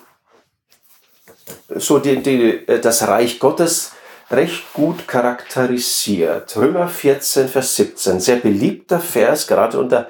[1.69, 3.93] so die, die, das Reich Gottes
[4.31, 6.57] recht gut charakterisiert.
[6.57, 10.09] Römer 14, Vers 17, sehr beliebter Vers, gerade unter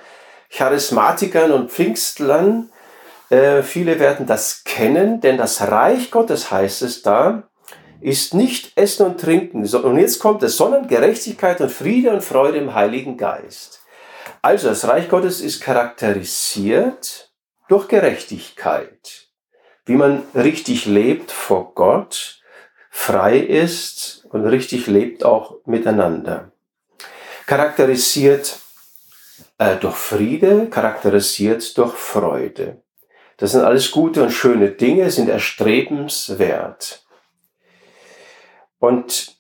[0.51, 2.71] Charismatikern und Pfingstlern,
[3.35, 7.51] äh, viele werden das kennen, denn das Reich Gottes heißt es da,
[8.01, 9.67] ist nicht Essen und Trinken.
[9.67, 13.81] Und jetzt kommt es, sondern Gerechtigkeit und Friede und Freude im Heiligen Geist.
[14.41, 17.33] Also das Reich Gottes ist charakterisiert
[17.69, 19.29] durch Gerechtigkeit.
[19.85, 22.41] Wie man richtig lebt vor Gott,
[22.91, 26.53] frei ist und richtig lebt auch miteinander.
[27.47, 28.59] Charakterisiert
[29.59, 32.84] äh, durch Friede, charakterisiert durch Freude.
[33.37, 37.05] Das sind alles gute und schöne Dinge, sind erstrebenswert.
[38.79, 39.37] Und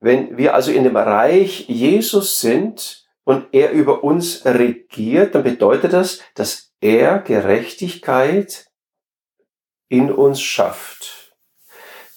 [0.00, 5.92] wenn wir also in dem Reich Jesus sind und er über uns regiert, dann bedeutet
[5.92, 8.66] das, dass er Gerechtigkeit
[9.88, 11.34] in uns schafft,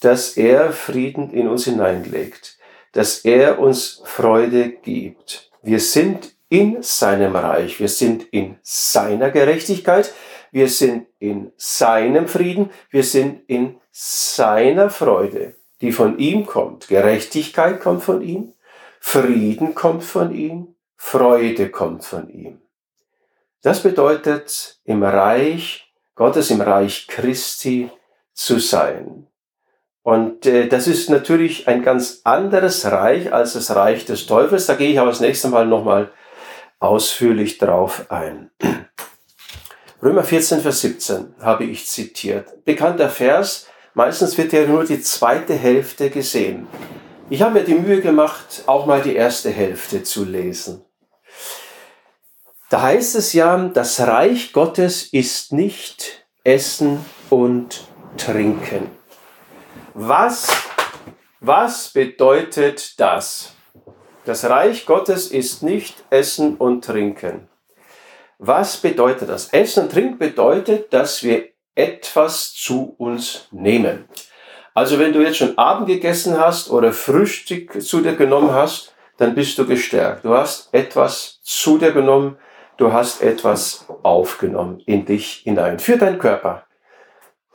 [0.02, 2.58] dass er Frieden in uns hineinlegt,
[2.92, 5.50] dass er uns Freude gibt.
[5.64, 10.14] Wir sind in seinem Reich, wir sind in seiner Gerechtigkeit,
[10.52, 16.88] wir sind in seinem Frieden, wir sind in seiner Freude, die von ihm kommt.
[16.88, 18.54] Gerechtigkeit kommt von ihm,
[19.00, 22.62] Frieden kommt von ihm, Freude kommt von ihm.
[23.64, 27.90] Das bedeutet, im Reich Gottes, im Reich Christi
[28.34, 29.28] zu sein.
[30.04, 34.66] Und äh, das ist natürlich ein ganz anderes Reich als das Reich des Teufels.
[34.66, 36.12] Da gehe ich aber das nächste Mal nochmal
[36.80, 38.50] ausführlich drauf ein.
[40.04, 42.66] Römer 14, Vers 17 habe ich zitiert.
[42.66, 46.68] Bekannter Vers, meistens wird ja nur die zweite Hälfte gesehen.
[47.30, 50.84] Ich habe mir die Mühe gemacht, auch mal die erste Hälfte zu lesen.
[52.72, 57.84] Da heißt es ja, das Reich Gottes ist nicht Essen und
[58.18, 58.90] Trinken.
[59.94, 60.48] Was,
[61.42, 63.54] was bedeutet das?
[64.26, 67.51] Das Reich Gottes ist nicht Essen und Trinken.
[68.44, 69.50] Was bedeutet das?
[69.50, 74.10] Essen und Trinken bedeutet, dass wir etwas zu uns nehmen.
[74.74, 79.36] Also wenn du jetzt schon Abend gegessen hast oder Frühstück zu dir genommen hast, dann
[79.36, 80.26] bist du gestärkt.
[80.26, 82.40] Du hast etwas zu dir genommen,
[82.78, 86.66] du hast etwas aufgenommen in dich hinein, für deinen Körper.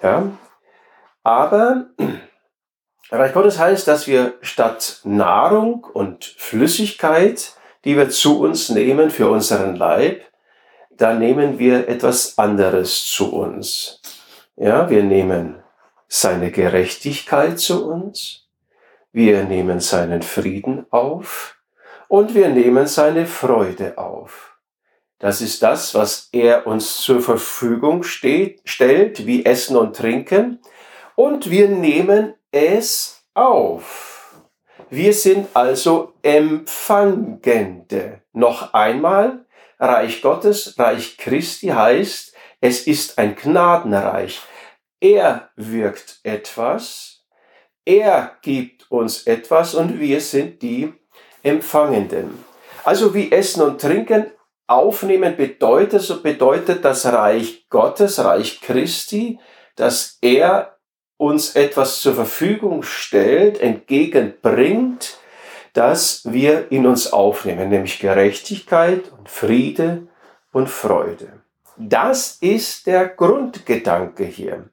[0.01, 0.31] Ja?
[1.25, 1.87] Aber
[3.11, 9.29] Reich Gottes heißt, dass wir statt Nahrung und Flüssigkeit, die wir zu uns nehmen für
[9.29, 10.23] unseren Leib,
[10.97, 14.01] da nehmen wir etwas anderes zu uns.
[14.57, 15.63] Ja, wir nehmen
[16.09, 18.49] seine Gerechtigkeit zu uns,
[19.13, 21.57] wir nehmen seinen Frieden auf
[22.09, 24.57] und wir nehmen seine Freude auf.
[25.19, 30.61] Das ist das, was er uns zur Verfügung steht, stellt, wie Essen und Trinken.
[31.15, 34.37] Und wir nehmen es auf.
[34.91, 38.21] Wir sind also Empfangende.
[38.35, 39.46] Noch einmal,
[39.79, 44.41] Reich Gottes, Reich Christi heißt, es ist ein Gnadenreich.
[45.01, 47.25] Er wirkt etwas,
[47.85, 50.93] er gibt uns etwas und wir sind die
[51.43, 52.45] Empfangenden.
[52.85, 54.33] Also wie Essen und Trinken
[54.67, 59.39] aufnehmen bedeutet, so bedeutet das Reich Gottes, Reich Christi,
[59.77, 60.79] dass er
[61.19, 65.19] uns etwas zur Verfügung stellt, entgegenbringt,
[65.77, 70.09] das wir in uns aufnehmen, nämlich Gerechtigkeit und Friede
[70.53, 71.43] und Freude.
[71.77, 74.71] Das ist der Grundgedanke hier.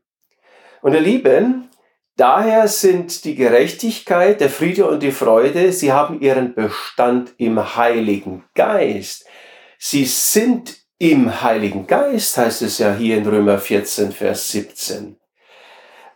[0.82, 1.70] Und ihr Lieben,
[2.16, 8.46] daher sind die Gerechtigkeit, der Friede und die Freude, sie haben ihren Bestand im Heiligen
[8.56, 9.26] Geist.
[9.78, 15.18] Sie sind im Heiligen Geist, heißt es ja hier in Römer 14, Vers 17.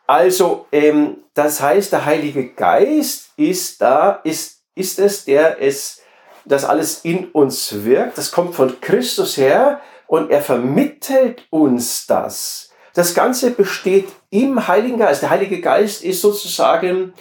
[0.06, 6.02] Also, ähm, das heißt, der Heilige Geist ist da, ist, ist es, der es,
[6.46, 8.18] das alles in uns wirkt.
[8.18, 12.70] Das kommt von Christus her und er vermittelt uns das.
[12.94, 15.22] Das Ganze besteht im Heiligen Geist.
[15.22, 17.14] Der Heilige Geist ist sozusagen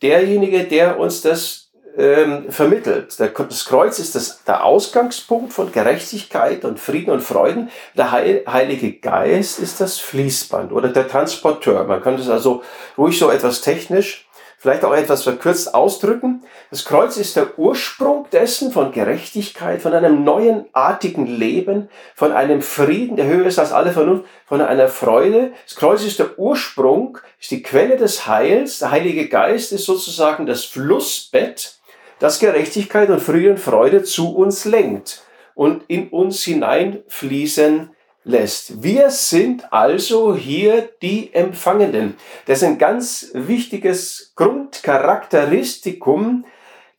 [0.00, 3.18] derjenige, der uns das ähm, vermittelt.
[3.18, 7.70] Das Kreuz ist das, der Ausgangspunkt von Gerechtigkeit und Frieden und Freuden.
[7.96, 11.84] Der Heilige Geist ist das Fließband oder der Transporteur.
[11.84, 12.62] Man kann das also
[12.96, 14.28] ruhig so etwas technisch,
[14.60, 16.42] vielleicht auch etwas verkürzt ausdrücken.
[16.70, 22.60] Das Kreuz ist der Ursprung dessen von Gerechtigkeit, von einem neuen artigen Leben, von einem
[22.60, 25.52] Frieden, der höher ist als alle Vernunft, von einer Freude.
[25.66, 28.80] Das Kreuz ist der Ursprung, ist die Quelle des Heils.
[28.80, 31.76] Der Heilige Geist ist sozusagen das Flussbett,
[32.18, 35.22] das Gerechtigkeit und Frieden und Freude zu uns lenkt
[35.54, 37.96] und in uns hineinfließen
[38.30, 38.82] lässt.
[38.82, 42.16] Wir sind also hier die Empfangenden.
[42.46, 46.46] Das ist ein ganz wichtiges Grundcharakteristikum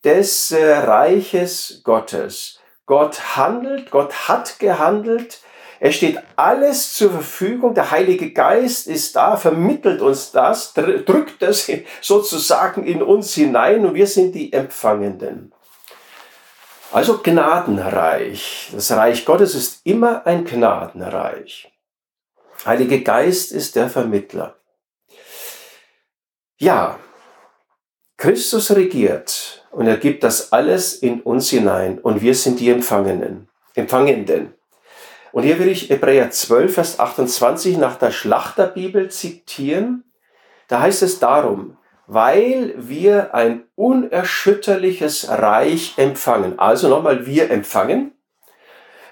[0.03, 2.59] des äh, Reiches Gottes.
[2.85, 5.39] Gott handelt, Gott hat gehandelt,
[5.83, 7.73] es steht alles zur Verfügung.
[7.73, 13.95] Der Heilige Geist ist da, vermittelt uns das, drückt das sozusagen in uns hinein und
[13.95, 15.51] wir sind die Empfangenden.
[16.93, 18.69] Also Gnadenreich.
[18.73, 21.71] Das Reich Gottes ist immer ein Gnadenreich.
[22.65, 24.55] Heilige Geist ist der Vermittler.
[26.57, 26.99] Ja,
[28.17, 33.47] Christus regiert und er gibt das alles in uns hinein und wir sind die Empfangenen,
[33.73, 34.53] Empfangenden.
[35.31, 40.03] Und hier will ich Hebräer 12, Vers 28 nach der Schlachterbibel zitieren.
[40.67, 41.77] Da heißt es darum,
[42.13, 46.59] weil wir ein unerschütterliches Reich empfangen.
[46.59, 48.11] Also nochmal, wir empfangen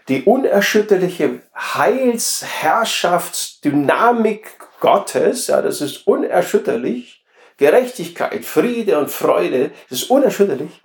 [0.09, 4.49] die unerschütterliche Heilsherrschaftsdynamik
[4.81, 7.23] Gottes, ja, das ist unerschütterlich.
[7.55, 10.81] Gerechtigkeit, Friede und Freude, das ist unerschütterlich.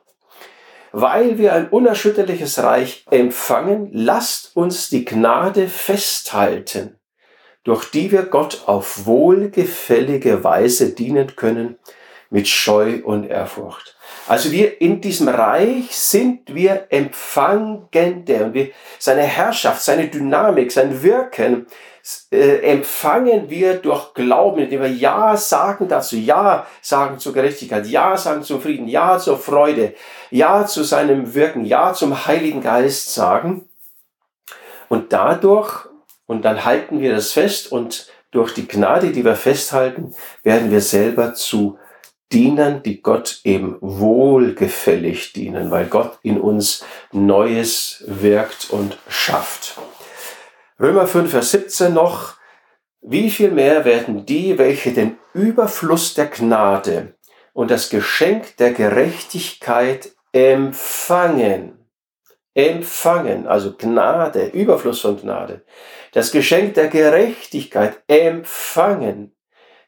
[0.92, 6.96] Weil wir ein unerschütterliches Reich empfangen, lasst uns die Gnade festhalten,
[7.64, 11.76] durch die wir Gott auf wohlgefällige Weise dienen können,
[12.30, 13.96] mit Scheu und Ehrfurcht.
[14.26, 21.02] Also wir in diesem Reich sind wir Empfangende und wir, seine Herrschaft, seine Dynamik, sein
[21.02, 21.66] Wirken
[22.30, 28.16] äh, empfangen wir durch Glauben, indem wir Ja sagen dazu, Ja sagen zur Gerechtigkeit, Ja
[28.16, 29.94] sagen zum Frieden, Ja zur Freude,
[30.30, 33.68] Ja zu seinem Wirken, Ja zum Heiligen Geist sagen.
[34.88, 35.86] Und dadurch,
[36.26, 40.80] und dann halten wir das fest und durch die Gnade, die wir festhalten, werden wir
[40.80, 41.78] selber zu
[42.34, 49.78] Dienern, die Gott eben wohlgefällig dienen, weil Gott in uns Neues wirkt und schafft.
[50.80, 52.34] Römer 5, Vers 17 noch,
[53.02, 57.14] wie viel mehr werden die, welche den Überfluss der Gnade
[57.52, 61.86] und das Geschenk der Gerechtigkeit empfangen,
[62.52, 65.62] empfangen, also Gnade, Überfluss von Gnade,
[66.10, 69.36] das Geschenk der Gerechtigkeit empfangen,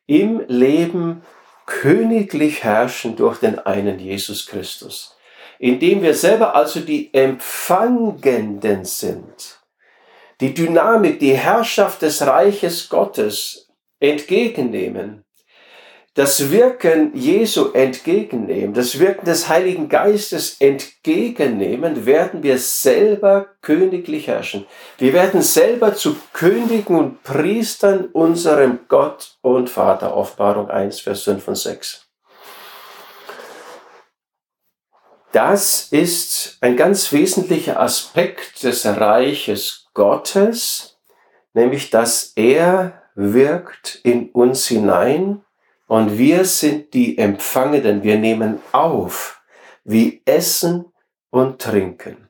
[0.06, 1.22] im Leben
[1.66, 5.16] königlich herrschen durch den einen Jesus Christus,
[5.58, 9.60] indem wir selber also die Empfangenden sind.
[10.40, 13.68] Die Dynamik, die Herrschaft des Reiches Gottes
[14.00, 15.25] entgegennehmen,
[16.16, 24.66] das Wirken Jesu entgegennehmen, das Wirken des Heiligen Geistes entgegennehmen, werden wir selber königlich herrschen.
[24.96, 30.16] Wir werden selber zu Königen und Priestern unserem Gott und Vater.
[30.16, 32.06] Offenbarung 1, Vers 5 und 6.
[35.32, 40.96] Das ist ein ganz wesentlicher Aspekt des Reiches Gottes,
[41.52, 45.42] nämlich dass er wirkt in uns hinein
[45.86, 48.02] und wir sind die Empfangenden.
[48.02, 49.40] Wir nehmen auf,
[49.84, 50.86] wie Essen
[51.30, 52.28] und Trinken.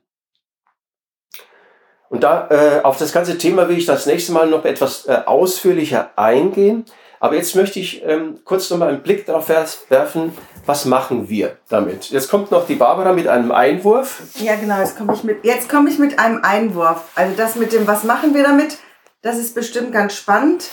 [2.09, 5.23] Und da äh, auf das ganze Thema will ich das nächste Mal noch etwas äh,
[5.27, 6.85] ausführlicher eingehen.
[7.19, 10.37] Aber jetzt möchte ich ähm, kurz noch mal einen Blick darauf werfen,
[10.67, 12.11] was machen wir damit.
[12.11, 14.23] Jetzt kommt noch die Barbara mit einem Einwurf.
[14.37, 17.05] Ja, genau, jetzt komme ich, komm ich mit einem Einwurf.
[17.15, 18.79] Also das mit dem, was machen wir damit,
[19.23, 20.71] das ist bestimmt ganz spannend.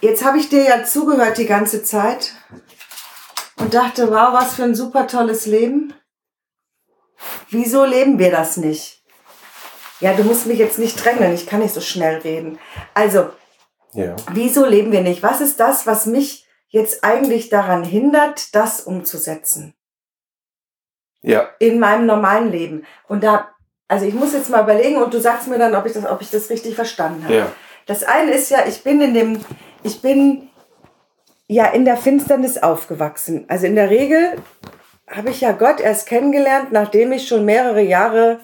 [0.00, 2.32] Jetzt habe ich dir ja zugehört die ganze Zeit
[3.56, 5.92] und dachte, wow, was für ein super tolles Leben.
[7.50, 9.02] Wieso leben wir das nicht?
[10.00, 12.58] Ja, du musst mich jetzt nicht drängen, ich kann nicht so schnell reden.
[12.94, 13.30] Also,
[13.92, 14.16] ja.
[14.32, 15.22] wieso leben wir nicht?
[15.22, 19.74] Was ist das, was mich jetzt eigentlich daran hindert, das umzusetzen?
[21.20, 21.50] Ja.
[21.58, 22.86] In meinem normalen Leben.
[23.08, 23.50] Und da,
[23.88, 26.22] also ich muss jetzt mal überlegen und du sagst mir dann, ob ich das, ob
[26.22, 27.34] ich das richtig verstanden habe.
[27.34, 27.52] Ja.
[27.84, 29.44] Das eine ist ja, ich bin in dem,
[29.82, 30.48] ich bin
[31.46, 33.44] ja in der Finsternis aufgewachsen.
[33.48, 34.36] Also in der Regel
[35.08, 38.40] habe ich ja Gott erst kennengelernt, nachdem ich schon mehrere Jahre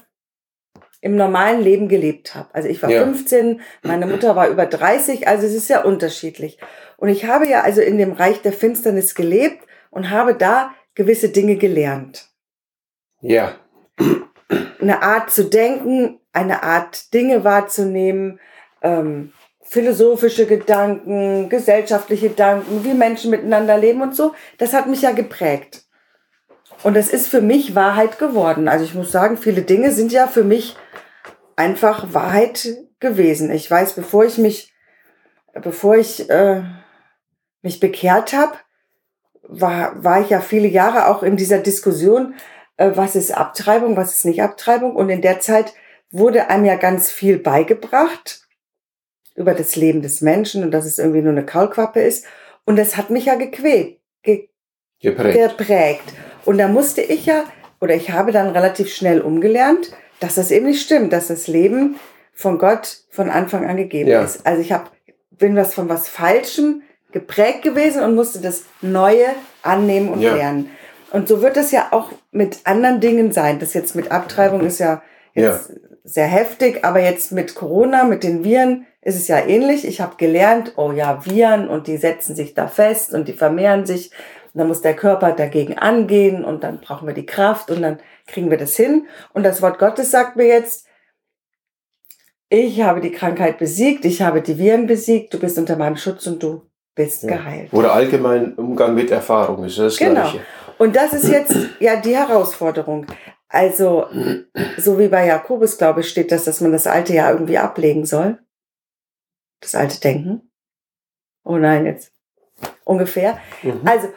[1.01, 2.49] im normalen Leben gelebt habe.
[2.53, 3.05] Also ich war ja.
[3.05, 6.59] 15, meine Mutter war über 30, also es ist ja unterschiedlich.
[6.97, 11.29] Und ich habe ja also in dem Reich der Finsternis gelebt und habe da gewisse
[11.29, 12.29] Dinge gelernt.
[13.21, 13.55] Ja.
[14.81, 18.41] Eine Art zu denken, eine Art Dinge wahrzunehmen,
[18.83, 19.33] ähm,
[19.69, 25.85] philosophische Gedanken, gesellschaftliche Gedanken, wie Menschen miteinander leben und so, das hat mich ja geprägt.
[26.83, 28.69] Und das ist für mich Wahrheit geworden.
[28.69, 30.77] Also ich muss sagen, viele Dinge sind ja für mich
[31.57, 33.51] einfach Wahrheit gewesen.
[33.51, 34.73] Ich weiß, bevor ich mich,
[35.55, 36.63] bevor ich äh,
[37.63, 38.53] mich bekehrt habe,
[39.43, 42.35] war, war ich ja viele Jahre auch in dieser Diskussion,
[42.77, 44.95] äh, was ist Abtreibung, was ist nicht Abtreibung.
[44.95, 45.73] Und in der Zeit
[46.11, 48.46] wurde einem ja ganz viel beigebracht
[49.37, 52.25] über das Leben des Menschen und dass es irgendwie nur eine Kaulquappe ist.
[52.65, 54.49] Und das hat mich ja gequält, ge
[55.01, 55.59] geprägt.
[55.59, 56.13] geprägt.
[56.45, 57.45] Und da musste ich ja,
[57.81, 61.97] oder ich habe dann relativ schnell umgelernt, dass das eben nicht stimmt, dass das Leben
[62.33, 64.23] von Gott von Anfang an gegeben ja.
[64.23, 64.47] ist.
[64.47, 64.91] Also ich hab,
[65.31, 66.83] bin was von was Falschem
[67.13, 69.27] geprägt gewesen und musste das Neue
[69.63, 70.35] annehmen und ja.
[70.35, 70.71] lernen.
[71.13, 73.59] Und so wird es ja auch mit anderen Dingen sein.
[73.59, 75.03] Das jetzt mit Abtreibung ist ja
[75.35, 75.77] jetzt ja.
[76.07, 79.87] Sehr heftig, aber jetzt mit Corona, mit den Viren, ist es ja ähnlich.
[79.87, 83.87] Ich habe gelernt, oh ja, Viren und die setzen sich da fest und die vermehren
[83.87, 84.13] sich.
[84.55, 87.99] Und dann muss der Körper dagegen angehen und dann brauchen wir die Kraft und dann
[88.27, 89.07] kriegen wir das hin.
[89.33, 90.87] Und das Wort Gottes sagt mir jetzt,
[92.49, 96.25] ich habe die Krankheit besiegt, ich habe die Viren besiegt, du bist unter meinem Schutz
[96.29, 96.63] und du
[96.95, 97.37] bist ja.
[97.37, 97.73] geheilt.
[97.73, 100.23] Oder allgemein Umgang mit Erfahrung ist das Genau.
[100.23, 100.41] Gleiche.
[100.79, 103.07] Und das ist jetzt ja die Herausforderung.
[103.49, 104.07] Also,
[104.77, 108.05] so wie bei Jakobus, glaube ich, steht das, dass man das alte Jahr irgendwie ablegen
[108.05, 108.39] soll
[109.61, 110.51] das alte Denken.
[111.45, 112.13] Oh nein, jetzt
[112.85, 113.39] ungefähr.
[113.63, 113.81] Mhm.
[113.85, 114.09] Also,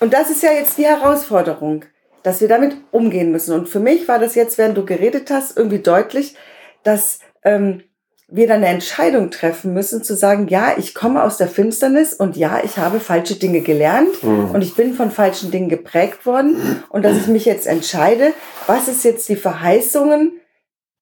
[0.00, 1.84] und das ist ja jetzt die Herausforderung,
[2.22, 3.54] dass wir damit umgehen müssen.
[3.54, 6.36] Und für mich war das jetzt, während du geredet hast, irgendwie deutlich,
[6.82, 7.82] dass ähm,
[8.30, 12.36] wir dann eine Entscheidung treffen müssen, zu sagen, ja, ich komme aus der Finsternis und
[12.36, 14.50] ja, ich habe falsche Dinge gelernt mhm.
[14.50, 18.34] und ich bin von falschen Dingen geprägt worden und dass ich mich jetzt entscheide,
[18.66, 20.32] was ist jetzt die Verheißungen,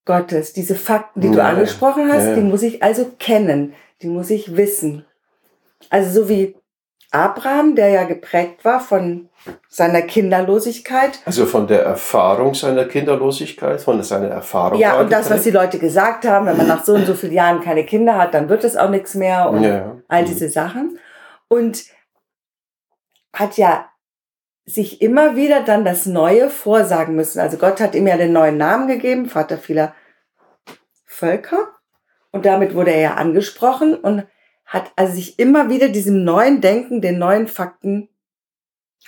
[0.05, 1.33] Gottes, diese Fakten, die ja.
[1.33, 2.35] du angesprochen hast, ja.
[2.35, 5.05] die muss ich also kennen, die muss ich wissen.
[5.89, 6.55] Also so wie
[7.11, 9.29] Abraham, der ja geprägt war von
[9.69, 11.19] seiner Kinderlosigkeit.
[11.25, 14.79] Also von der Erfahrung seiner Kinderlosigkeit, von seiner Erfahrung.
[14.79, 17.33] Ja, und das, was die Leute gesagt haben, wenn man nach so und so vielen
[17.33, 19.95] Jahren keine Kinder hat, dann wird es auch nichts mehr und ja.
[20.09, 20.99] all diese Sachen.
[21.47, 21.85] Und
[23.33, 23.89] hat ja
[24.65, 27.39] sich immer wieder dann das Neue vorsagen müssen.
[27.39, 29.93] Also Gott hat ihm ja den neuen Namen gegeben, Vater vieler
[31.05, 31.69] Völker.
[32.31, 34.25] Und damit wurde er ja angesprochen und
[34.67, 38.09] hat also sich immer wieder diesem neuen Denken, den neuen Fakten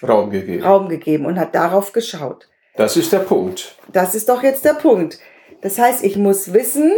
[0.01, 0.63] Raum gegeben.
[0.63, 2.47] Raum gegeben und hat darauf geschaut.
[2.75, 3.75] Das ist der Punkt.
[3.91, 5.19] Das ist doch jetzt der Punkt.
[5.61, 6.93] Das heißt, ich muss wissen,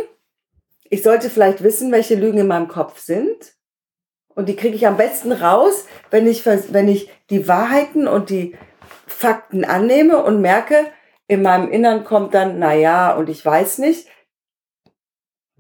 [0.90, 3.56] ich sollte vielleicht wissen, welche Lügen in meinem Kopf sind.
[4.36, 8.56] Und die kriege ich am besten raus, wenn ich, wenn ich die Wahrheiten und die
[9.08, 10.86] Fakten annehme und merke,
[11.28, 14.08] in meinem Innern kommt dann, na ja, und ich weiß nicht.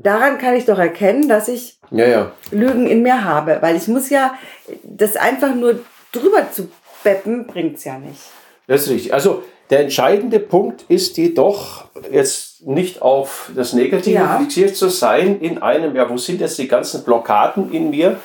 [0.04, 2.32] Daran kann ich doch erkennen, dass ich Ja, ja.
[2.52, 3.58] Lügen in mir habe.
[3.62, 4.36] Weil ich muss ja,
[4.84, 5.80] das einfach nur
[6.12, 6.70] drüber zu
[7.04, 8.22] beppen, bringt's ja nicht.
[8.68, 9.14] Das ist richtig.
[9.14, 14.38] Also der entscheidende Punkt ist jedoch jetzt nicht auf das Negative Ja.
[14.40, 18.18] fixiert zu sein in einem, ja, wo sind jetzt die ganzen Blockaden in mir?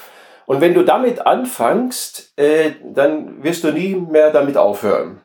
[0.47, 5.21] Und wenn du damit anfängst, äh, dann wirst du nie mehr damit aufhören.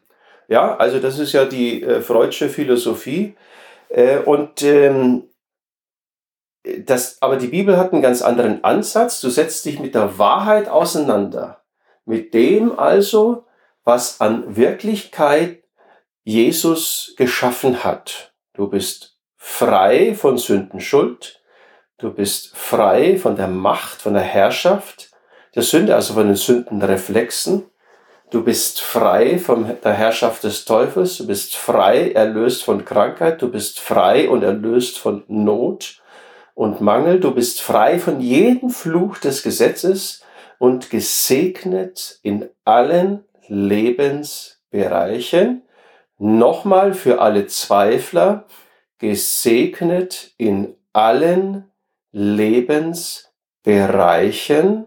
[0.47, 3.35] Ja, also das ist ja die äh, Freudsche Philosophie.
[3.89, 5.23] Äh, und ähm,
[6.63, 9.21] das, aber die Bibel hat einen ganz anderen Ansatz.
[9.21, 11.61] Du setzt dich mit der Wahrheit auseinander.
[12.05, 13.45] Mit dem also,
[13.83, 15.63] was an Wirklichkeit
[16.23, 18.33] Jesus geschaffen hat.
[18.53, 21.41] Du bist frei von Sündenschuld.
[21.97, 25.09] Du bist frei von der Macht, von der Herrschaft
[25.55, 27.65] der Sünde, also von den Sündenreflexen.
[28.29, 31.17] Du bist frei von der Herrschaft des Teufels.
[31.17, 33.41] Du bist frei, erlöst von Krankheit.
[33.41, 36.00] Du bist frei und erlöst von Not
[36.61, 37.19] und Mangel.
[37.19, 40.21] Du bist frei von jedem Fluch des Gesetzes
[40.59, 45.63] und gesegnet in allen Lebensbereichen.
[46.19, 48.45] Nochmal für alle Zweifler,
[48.99, 51.71] gesegnet in allen
[52.11, 54.85] Lebensbereichen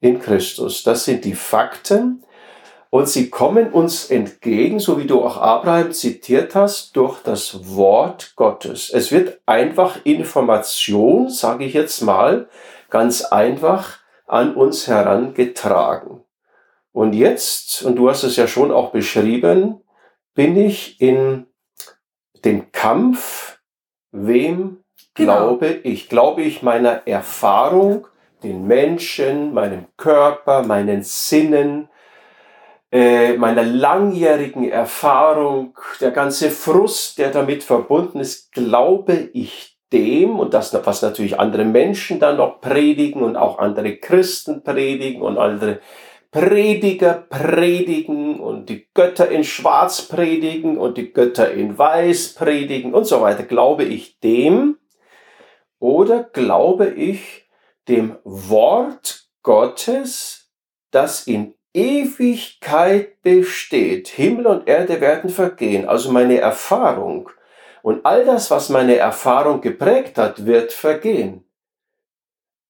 [0.00, 0.82] in Christus.
[0.82, 2.24] Das sind die Fakten
[2.94, 8.34] und sie kommen uns entgegen, so wie du auch Abraham zitiert hast, durch das Wort
[8.36, 8.88] Gottes.
[8.88, 12.48] Es wird einfach Information, sage ich jetzt mal,
[12.90, 16.22] ganz einfach an uns herangetragen.
[16.92, 19.80] Und jetzt, und du hast es ja schon auch beschrieben,
[20.36, 21.46] bin ich in
[22.44, 23.58] dem Kampf,
[24.12, 24.84] wem
[25.14, 25.56] Genau.
[25.56, 26.08] glaube ich?
[26.08, 28.06] Glaube ich meiner Erfahrung,
[28.44, 31.88] den Menschen, meinem Körper, meinen Sinnen,
[32.94, 40.54] äh, meiner langjährigen Erfahrung, der ganze Frust, der damit verbunden ist, glaube ich dem und
[40.54, 45.80] das, was natürlich andere Menschen dann noch predigen und auch andere Christen predigen und andere
[46.30, 53.06] Prediger predigen und die Götter in Schwarz predigen und die Götter in Weiß predigen und
[53.06, 53.42] so weiter.
[53.42, 54.78] Glaube ich dem
[55.80, 57.48] oder glaube ich
[57.88, 60.52] dem Wort Gottes,
[60.92, 64.08] das in Ewigkeit besteht?
[64.08, 67.28] Himmel und Erde werden vergehen, also meine Erfahrung.
[67.82, 71.44] Und all das, was meine Erfahrung geprägt hat, wird vergehen.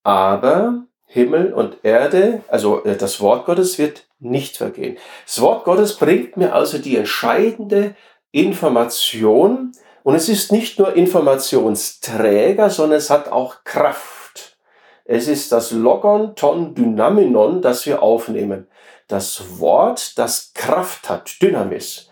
[0.03, 4.97] Aber Himmel und Erde, also äh, das Wort Gottes wird nicht vergehen.
[5.25, 7.95] Das Wort Gottes bringt mir also die entscheidende
[8.31, 9.71] Information
[10.03, 14.57] und es ist nicht nur Informationsträger, sondern es hat auch Kraft.
[15.05, 18.67] Es ist das Logon ton Dynaminon, das wir aufnehmen.
[19.07, 22.09] Das Wort, das Kraft hat, Dynamis.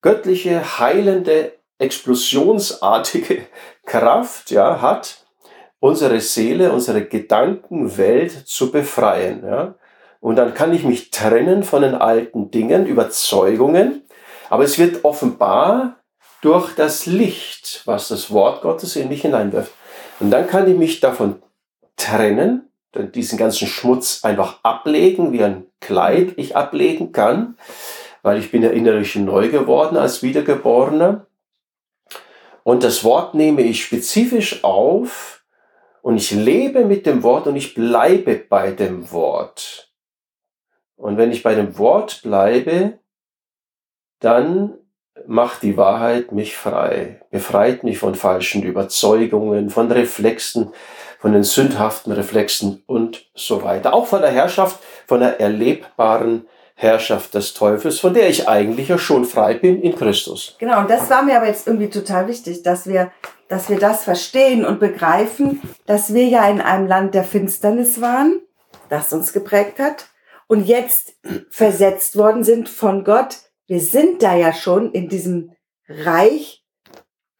[0.00, 3.46] Göttliche, heilende, explosionsartige
[3.86, 5.24] Kraft, ja, hat
[5.78, 9.44] unsere Seele, unsere Gedankenwelt zu befreien.
[9.44, 9.74] Ja?
[10.20, 14.02] Und dann kann ich mich trennen von den alten Dingen, Überzeugungen,
[14.48, 15.96] aber es wird offenbar
[16.40, 19.72] durch das Licht, was das Wort Gottes in mich hineinwirft.
[20.20, 21.42] Und dann kann ich mich davon
[21.96, 27.56] trennen, diesen ganzen Schmutz einfach ablegen, wie ein Kleid ich ablegen kann,
[28.22, 31.26] weil ich bin ja innerlich neu geworden als Wiedergeborener.
[32.62, 35.42] Und das Wort nehme ich spezifisch auf,
[36.02, 39.92] und ich lebe mit dem Wort und ich bleibe bei dem Wort.
[40.96, 42.98] Und wenn ich bei dem Wort bleibe,
[44.18, 44.74] dann
[45.26, 50.72] macht die Wahrheit mich frei, befreit mich von falschen Überzeugungen, von Reflexen,
[51.22, 53.94] von den sündhaften Reflexen und so weiter.
[53.94, 58.98] Auch von der Herrschaft, von der erlebbaren Herrschaft des Teufels, von der ich eigentlich ja
[58.98, 60.56] schon frei bin in Christus.
[60.58, 63.12] Genau, und das war mir aber jetzt irgendwie total wichtig, dass wir,
[63.48, 68.40] dass wir das verstehen und begreifen, dass wir ja in einem Land der Finsternis waren,
[68.88, 70.06] das uns geprägt hat
[70.48, 71.14] und jetzt
[71.50, 73.36] versetzt worden sind von Gott.
[73.68, 75.52] Wir sind da ja schon in diesem
[75.88, 76.61] Reich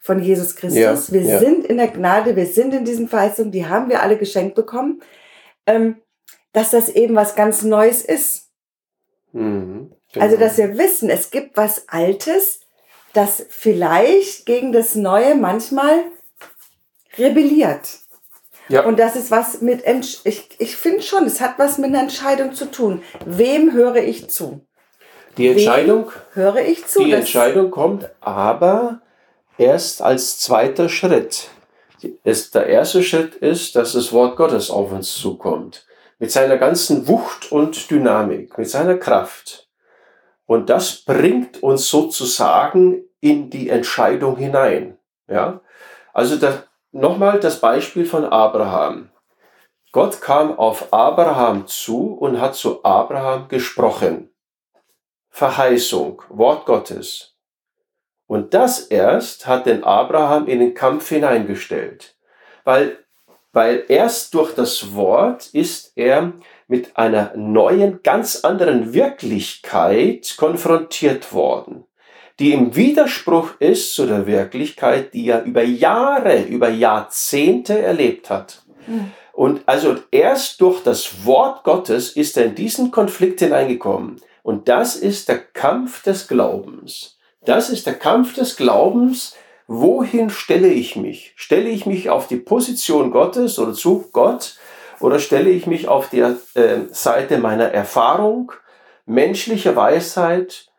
[0.03, 1.09] von Jesus Christus.
[1.09, 1.39] Ja, wir ja.
[1.39, 5.01] sind in der Gnade, wir sind in diesen Verheißungen, die haben wir alle geschenkt bekommen,
[5.65, 5.97] ähm,
[6.53, 8.51] dass das eben was ganz Neues ist.
[9.33, 10.47] Mhm, Also, genau.
[10.47, 12.61] dass wir wissen, es gibt was Altes,
[13.13, 16.05] das vielleicht gegen das Neue manchmal
[17.17, 18.01] rebelliert.
[18.69, 18.85] ja.
[18.85, 22.01] Und das ist was mit, Entsch ich, ich finde schon, es hat was mit einer
[22.01, 23.03] Entscheidung zu tun.
[23.25, 24.67] Wem höre ich zu?
[25.39, 27.05] die Entscheidung, Wem höre ich zu?
[27.05, 29.01] Die Entscheidung kommt aber
[29.59, 31.49] erst als zweiter Schritt.
[32.25, 35.87] Es, der erste Schritt ist, dass das Wort Gottes auf uns zukommt.
[36.19, 39.69] Mit seiner ganzen Wucht und Dynamik, mit seiner Kraft.
[40.47, 44.99] Und das bringt uns sozusagen in die Entscheidung hinein.
[45.29, 45.61] Ja?
[46.13, 49.11] Also da, nochmal das Beispiel von Abraham.
[49.93, 54.31] Gott kam auf Abraham zu und hat zu Abraham gesprochen.
[55.31, 57.32] Verheißung, Wort Gottes.
[58.27, 62.17] Und das erst hat den Abraham in den Kampf hineingestellt.
[62.65, 62.99] Weil,
[63.53, 66.33] weil erst durch das Wort ist er
[66.69, 71.85] mit einer neuen, ganz anderen Wirklichkeit konfrontiert worden
[72.39, 78.63] die im Widerspruch ist zu der Wirklichkeit, die er über Jahre, über Jahrzehnte erlebt hat.
[78.87, 79.13] Mhm.
[79.33, 84.21] Und also erst durch das Wort Gottes ist er in diesen Konflikt hineingekommen.
[84.43, 87.17] Und das ist der Kampf des Glaubens.
[87.45, 89.35] Das ist der Kampf des Glaubens.
[89.67, 91.33] Wohin stelle ich mich?
[91.37, 94.57] Stelle ich mich auf die Position Gottes oder zu Gott?
[95.01, 98.53] Oder stelle ich mich auf der äh, Seite meiner Erfahrung,
[99.07, 100.73] menschlicher Weisheit,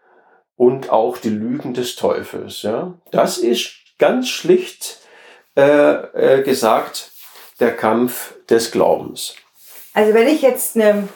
[0.56, 2.62] und auch die Lügen des Teufels.
[2.62, 2.94] Ja?
[3.12, 5.00] Das ist ganz schlicht
[5.56, 7.12] äh, äh, gesagt
[7.60, 9.36] der Kampf des Glaubens.
[9.94, 11.08] Also wenn ich jetzt eine,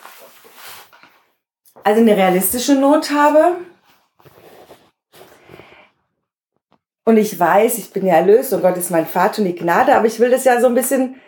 [1.83, 3.55] also eine realistische Not habe
[7.07, 9.95] und ich weiß, ich bin ja erlöst und Gott ist mein Vater und die Gnade,
[9.95, 11.21] aber ich will das ja so ein bisschen,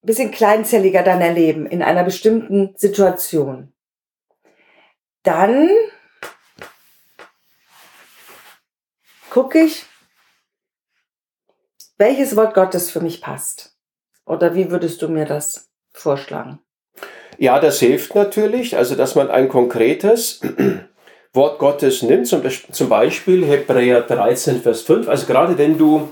[0.00, 3.70] bisschen kleinzelliger dann erleben in einer bestimmten Situation.
[5.24, 5.68] Dann
[9.28, 9.84] gucke ich,
[11.98, 13.76] welches Wort Gottes für mich passt.
[14.24, 16.60] Oder wie würdest du mir das vorschlagen?
[17.36, 20.40] Ja, das hilft natürlich, also dass man ein konkretes
[21.32, 25.08] Wort Gottes nimmt, zum Beispiel Hebräer 13, Vers 5.
[25.08, 26.08] Also gerade wenn du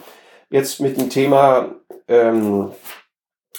[0.50, 1.74] jetzt mit dem Thema
[2.08, 2.70] ähm,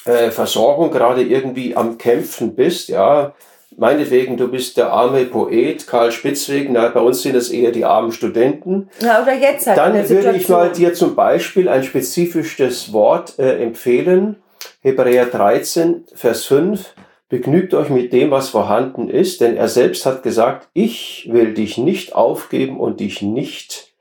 [0.05, 3.33] äh, Versorgung gerade irgendwie am Kämpfen bist, ja,
[3.75, 7.85] meinetwegen, du bist der arme Poet, Karl Spitzweg, na, bei uns sind es eher die
[7.85, 8.89] armen Studenten.
[8.99, 9.77] Ja, oder jetzt halt.
[9.77, 14.37] Dann würde ich mal dir zum Beispiel ein spezifisches Wort äh, empfehlen.
[14.81, 16.93] Hebräer 13, Vers 5.
[17.29, 21.77] Begnügt euch mit dem, was vorhanden ist, denn er selbst hat gesagt, ich will dich
[21.77, 23.91] nicht aufgeben und dich nicht,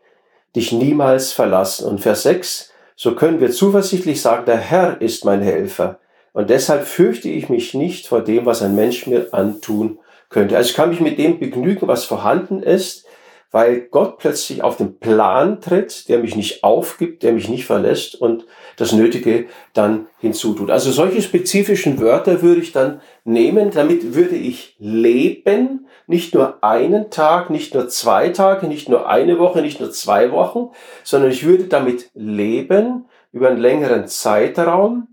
[0.54, 1.88] dich niemals verlassen.
[1.88, 5.98] Und Vers 6, so können wir zuversichtlich sagen, der Herr ist mein Helfer.
[6.32, 9.98] Und deshalb fürchte ich mich nicht vor dem, was ein Mensch mir antun
[10.28, 10.56] könnte.
[10.56, 13.06] Also ich kann mich mit dem begnügen, was vorhanden ist,
[13.50, 18.14] weil Gott plötzlich auf den Plan tritt, der mich nicht aufgibt, der mich nicht verlässt
[18.14, 18.46] und
[18.76, 20.70] das Nötige dann hinzutut.
[20.70, 27.10] Also solche spezifischen Wörter würde ich dann nehmen, damit würde ich leben, nicht nur einen
[27.10, 30.70] Tag, nicht nur zwei Tage, nicht nur eine Woche, nicht nur zwei Wochen,
[31.02, 35.08] sondern ich würde damit leben über einen längeren Zeitraum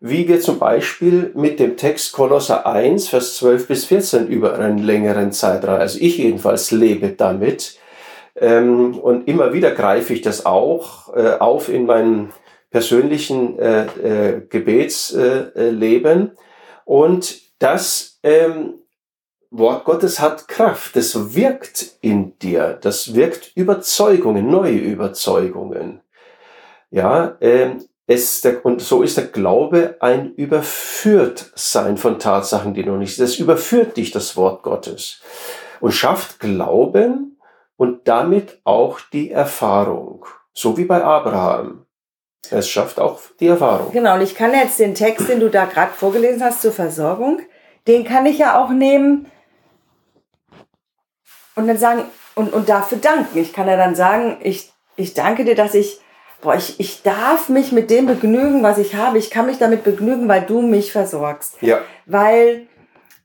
[0.00, 4.78] wie wir zum Beispiel mit dem Text Kolosser 1, Vers 12 bis 14 über einen
[4.78, 7.78] längeren Zeitraum, also ich jedenfalls lebe damit.
[8.38, 12.30] Ähm, und immer wieder greife ich das auch äh, auf in meinem
[12.76, 16.32] persönlichen äh, äh, Gebetsleben.
[16.84, 18.74] und das ähm,
[19.50, 26.02] Wort Gottes hat Kraft, das wirkt in dir, das wirkt Überzeugungen, neue Überzeugungen.
[26.90, 32.98] Ja, ähm, es, der, und so ist der Glaube ein Überführtsein von Tatsachen, die noch
[32.98, 33.24] nicht sind.
[33.24, 35.22] Es überführt dich, das Wort Gottes.
[35.80, 37.38] Und schafft Glauben
[37.78, 40.26] und damit auch die Erfahrung.
[40.52, 41.85] So wie bei Abraham.
[42.52, 43.92] Es schafft auch die Erfahrung.
[43.92, 47.40] Genau, und ich kann jetzt den Text, den du da gerade vorgelesen hast zur Versorgung,
[47.86, 49.30] den kann ich ja auch nehmen
[51.54, 53.38] und dann sagen, und, und dafür danken.
[53.38, 56.00] Ich kann ja dann sagen, ich, ich danke dir, dass ich
[56.40, 59.18] boah, ich, ich darf mich mit dem begnügen, was ich habe.
[59.18, 61.56] Ich kann mich damit begnügen, weil du mich versorgst.
[61.60, 61.80] Ja.
[62.06, 62.66] Weil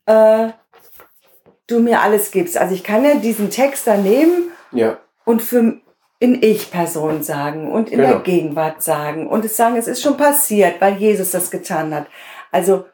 [0.05, 0.49] äh,
[1.67, 2.57] du mir alles gibst.
[2.57, 4.97] Also ich kann ja diesen Text da nehmen ja.
[5.25, 5.79] und für
[6.21, 8.11] in Ich-Person sagen und in genau.
[8.11, 12.05] der Gegenwart sagen und es sagen, es ist schon passiert, weil Jesus das getan hat.
[12.51, 12.85] Also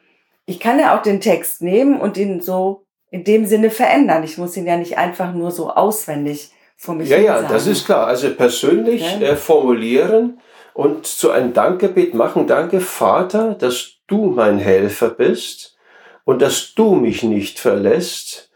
[0.45, 4.23] ich kann ja auch den Text nehmen und ihn so in dem Sinne verändern.
[4.23, 7.47] Ich muss ihn ja nicht einfach nur so auswendig vor mich Ja, ja, sagen.
[7.51, 8.07] das ist klar.
[8.07, 9.27] Also persönlich ja.
[9.27, 10.39] äh, formulieren
[10.73, 12.47] und zu einem Dankgebet machen.
[12.47, 15.75] Danke, Vater, dass du mein Helfer bist
[16.23, 18.46] und dass du mich nicht verlässt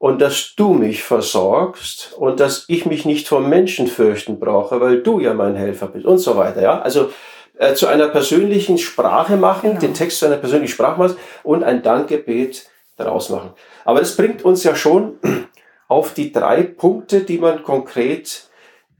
[0.00, 5.02] und dass du mich versorgst und dass ich mich nicht vor Menschen fürchten brauche, weil
[5.02, 6.62] du ja mein Helfer bist und so weiter.
[6.62, 7.12] Ja, also
[7.58, 9.80] äh, zu einer persönlichen Sprache machen, genau.
[9.80, 13.50] den Text zu einer persönlichen Sprache machen und ein Dankgebet daraus machen.
[13.84, 15.18] Aber das bringt uns ja schon
[15.88, 18.48] auf die drei Punkte, die man konkret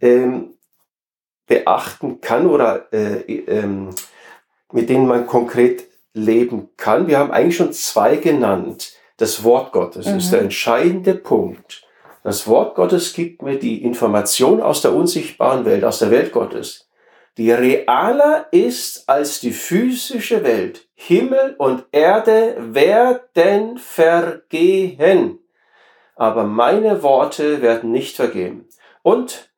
[0.02, 0.52] ähm,
[1.46, 3.88] beachten kann oder äh, ähm,
[4.70, 7.06] mit denen man konkret leben kann.
[7.06, 8.99] Wir haben eigentlich schon zwei genannt.
[9.20, 10.16] Das Wort Gottes mhm.
[10.16, 11.86] ist der entscheidende Punkt.
[12.24, 16.88] Das Wort Gottes gibt mir die Information aus der unsichtbaren Welt, aus der Welt Gottes.
[17.36, 20.88] die realer ist als die physische Welt.
[20.94, 25.38] Himmel und Erde werden vergehen,
[26.16, 28.68] aber meine Worte werden nicht vergehen.
[29.02, 29.50] Und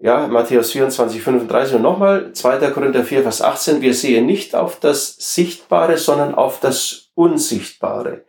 [0.00, 2.70] ja, Matthäus 24, 35 und nochmal, 2.
[2.70, 8.24] Korinther 4, Vers 18, wir sehen nicht auf das Sichtbare, sondern auf das Unsichtbare.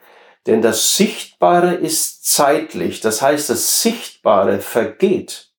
[0.47, 5.51] Denn das Sichtbare ist zeitlich, das heißt, das Sichtbare vergeht.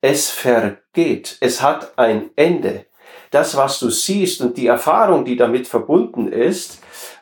[0.00, 2.86] Es vergeht, es hat ein Ende.
[3.30, 6.80] Das, was du siehst und die Erfahrung, die damit verbunden ist,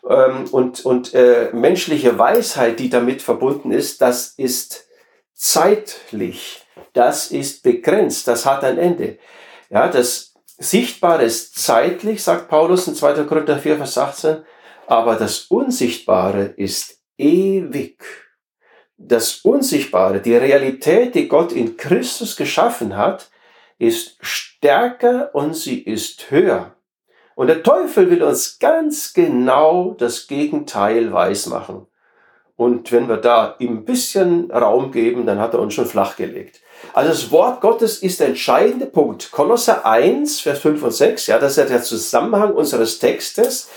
[0.09, 4.89] ähm, und, und äh, menschliche Weisheit, die damit verbunden ist, das ist
[5.35, 6.61] zeitlich
[6.93, 9.19] das ist begrenzt, das hat ein Ende.
[9.69, 13.25] Ja, das Sichtbare ist zeitlich, sagt Paulus in 2.
[13.25, 14.39] Korinther 4, Vers 18,
[14.91, 18.03] aber das Unsichtbare ist ewig.
[18.97, 23.31] Das Unsichtbare, die Realität, die Gott in Christus geschaffen hat,
[23.79, 26.75] ist stärker und sie ist höher.
[27.37, 31.87] Und der Teufel will uns ganz genau das Gegenteil weismachen.
[32.57, 36.63] Und wenn wir da ihm ein bisschen Raum geben, dann hat er uns schon flachgelegt.
[36.93, 39.31] Also das Wort Gottes ist der entscheidende Punkt.
[39.31, 43.69] Kolosser 1, Vers 5 und 6, ja, das ist ja der Zusammenhang unseres Textes.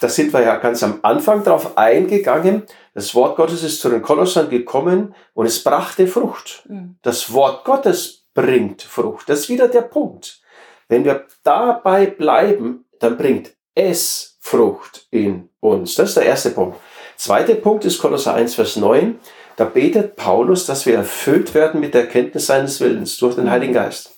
[0.00, 2.64] Da sind wir ja ganz am Anfang drauf eingegangen.
[2.94, 6.64] Das Wort Gottes ist zu den Kolossern gekommen und es brachte Frucht.
[6.68, 6.96] Mhm.
[7.02, 9.28] Das Wort Gottes bringt Frucht.
[9.28, 10.40] Das ist wieder der Punkt.
[10.88, 15.94] Wenn wir dabei bleiben, dann bringt es Frucht in uns.
[15.94, 16.78] Das ist der erste Punkt.
[17.16, 19.18] Zweiter Punkt ist Kolosser 1, Vers 9.
[19.58, 23.72] Da betet Paulus, dass wir erfüllt werden mit der Erkenntnis seines Willens durch den Heiligen
[23.72, 24.12] Geist.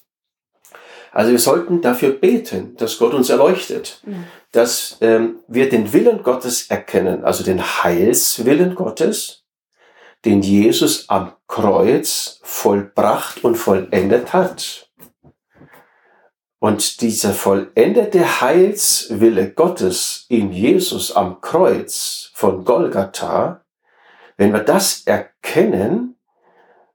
[1.12, 4.26] Also wir sollten dafür beten, dass Gott uns erleuchtet, mhm.
[4.52, 9.46] dass ähm, wir den Willen Gottes erkennen, also den Heilswillen Gottes,
[10.26, 14.90] den Jesus am Kreuz vollbracht und vollendet hat.
[16.58, 23.59] Und dieser vollendete Heilswille Gottes in Jesus am Kreuz von Golgatha,
[24.40, 26.16] wenn wir das erkennen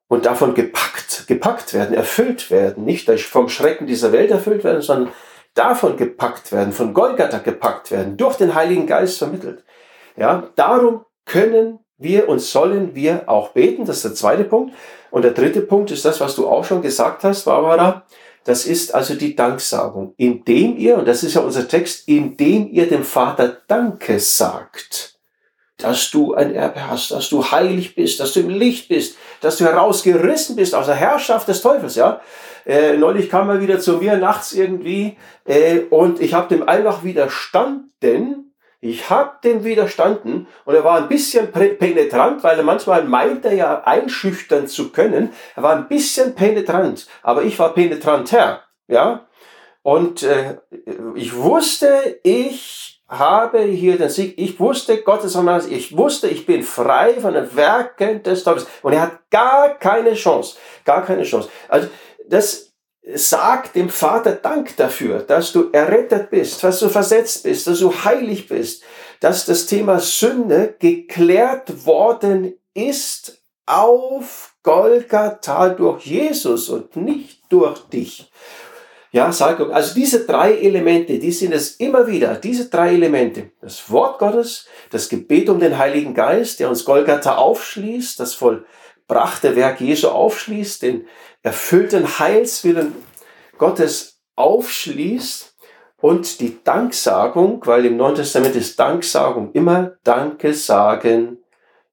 [0.07, 5.13] und davon gepackt, gepackt werden, erfüllt werden, nicht vom Schrecken dieser Welt erfüllt werden, sondern
[5.53, 9.63] davon gepackt werden, von Golgatha gepackt werden, durch den Heiligen Geist vermittelt.
[10.17, 13.85] Ja, darum können wir und sollen wir auch beten.
[13.85, 14.73] Das ist der zweite Punkt.
[15.11, 18.07] Und der dritte Punkt ist das, was du auch schon gesagt hast, Barbara.
[18.43, 20.15] Das ist also die Danksagung.
[20.17, 25.14] Indem ihr, und das ist ja unser Text, indem ihr dem Vater Danke sagt
[25.77, 29.57] dass du ein Erbe hast, dass du heilig bist, dass du im Licht bist, dass
[29.57, 32.21] du herausgerissen bist aus der Herrschaft des Teufels, ja.
[32.65, 37.03] Äh, neulich kam er wieder zu mir nachts irgendwie äh, und ich habe dem einfach
[37.03, 38.41] widerstanden.
[38.81, 43.53] Ich habe dem widerstanden und er war ein bisschen penetrant, weil er manchmal meint er
[43.53, 45.31] ja einschüchtern zu können.
[45.55, 49.27] Er war ein bisschen penetrant, aber ich war penetranter, ja.
[49.81, 50.57] Und äh,
[51.15, 54.33] ich wusste, ich habe hier den Sieg.
[54.37, 58.67] Ich wusste, Gottes Ermahnung, ich wusste, ich bin frei von den Werken des Teufels.
[58.81, 60.57] Und er hat gar keine Chance.
[60.83, 61.49] Gar keine Chance.
[61.69, 61.87] Also,
[62.27, 62.73] das
[63.13, 67.93] sagt dem Vater Dank dafür, dass du errettet bist, dass du versetzt bist, dass du
[67.93, 68.83] heilig bist,
[69.19, 78.31] dass das Thema Sünde geklärt worden ist auf Golgatha durch Jesus und nicht durch dich.
[79.15, 79.71] Ja, Salbung.
[79.71, 82.35] Also diese drei Elemente, die sind es immer wieder.
[82.35, 83.51] Diese drei Elemente.
[83.61, 89.55] Das Wort Gottes, das Gebet um den Heiligen Geist, der uns Golgatha aufschließt, das vollbrachte
[89.55, 91.07] Werk Jesu aufschließt, den
[91.43, 92.91] erfüllten Heilswillen
[93.57, 95.55] Gottes aufschließt
[96.01, 101.37] und die Danksagung, weil im Neuen Testament ist Danksagung immer Danke sagen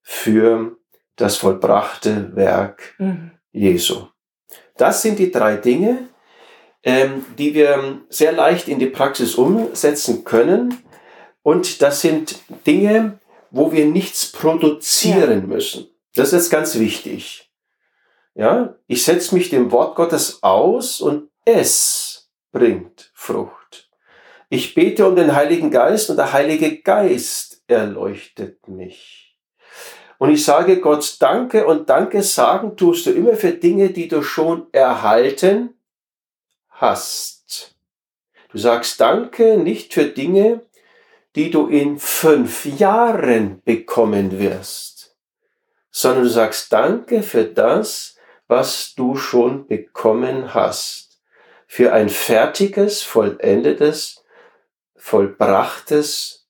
[0.01, 0.75] für
[1.15, 3.31] das vollbrachte Werk mhm.
[3.53, 4.07] Jesu.
[4.75, 6.09] Das sind die drei Dinge,
[6.83, 10.83] ähm, die wir sehr leicht in die Praxis umsetzen können.
[11.41, 13.19] Und das sind Dinge,
[13.51, 15.47] wo wir nichts produzieren ja.
[15.47, 15.87] müssen.
[16.15, 17.49] Das ist jetzt ganz wichtig.
[18.35, 23.89] Ja, ich setze mich dem Wort Gottes aus und es bringt Frucht.
[24.49, 29.37] Ich bete um den Heiligen Geist und der Heilige Geist erleuchtet mich.
[30.17, 34.21] Und ich sage Gott Danke und Danke sagen tust du immer für Dinge, die du
[34.21, 35.75] schon erhalten
[36.83, 37.75] hast.
[38.49, 40.61] Du sagst Danke nicht für Dinge,
[41.35, 45.15] die du in fünf Jahren bekommen wirst,
[45.89, 48.17] sondern du sagst Danke für das,
[48.47, 51.21] was du schon bekommen hast,
[51.67, 54.23] für ein fertiges, vollendetes,
[54.97, 56.49] vollbrachtes,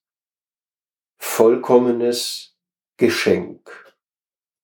[1.16, 2.56] vollkommenes
[2.96, 3.70] Geschenk.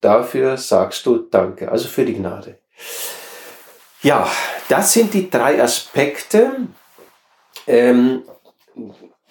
[0.01, 2.59] Dafür sagst du Danke, also für die Gnade.
[4.03, 4.31] Ja,
[4.69, 6.53] das sind die drei Aspekte,
[7.67, 8.23] ähm,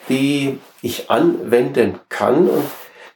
[0.07, 2.47] die ich anwenden kann.
[2.47, 2.65] Und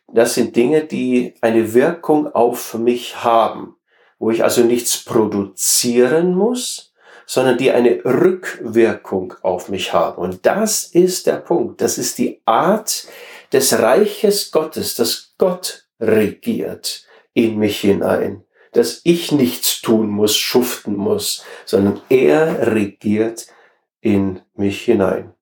[0.07, 3.75] das sind Dinge, die eine Wirkung auf mich haben,
[4.17, 6.93] wo ich also nichts produzieren muss,
[7.27, 10.17] sondern die eine Rückwirkung auf mich haben.
[10.17, 11.81] Und das ist der Punkt.
[11.81, 13.07] Das ist die Art
[13.51, 18.43] des Reiches Gottes, dass Gott regiert in mich hinein.
[18.73, 23.47] Dass ich nichts tun muss, schuften muss, sondern er regiert
[24.01, 25.33] in mich hinein.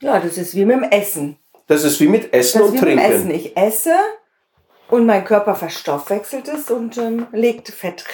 [0.00, 1.38] Ja, das ist wie mit dem Essen.
[1.66, 3.02] Das ist wie mit Essen das und wie Trinken.
[3.02, 3.30] Mit Essen.
[3.30, 3.94] Ich esse
[4.88, 8.04] und mein Körper verstoffwechselt es und ähm, legt Fett,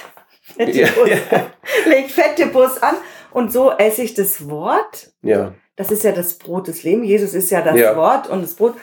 [0.42, 1.46] Fettdepots, Ja,
[1.90, 2.96] legt Fettdepots an.
[3.30, 5.12] Und so esse ich das Wort.
[5.22, 7.06] Ja, Das ist ja das Brot des Lebens.
[7.08, 7.96] Jesus ist ja das Ja.
[7.96, 8.74] Wort und das Brot.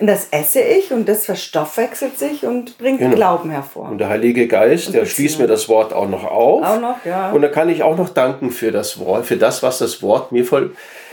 [0.00, 3.16] Und das esse ich und das verstoffwechselt sich und bringt Genau.
[3.16, 3.88] Glauben hervor.
[3.90, 6.64] und der Heilige Geist, Und der schließt mir das Wort auch noch auf.
[6.64, 7.30] Auch noch, ja.
[7.32, 10.30] Und da kann ich auch noch danken für das Wort, für das, was das Wort
[10.30, 10.70] mir voll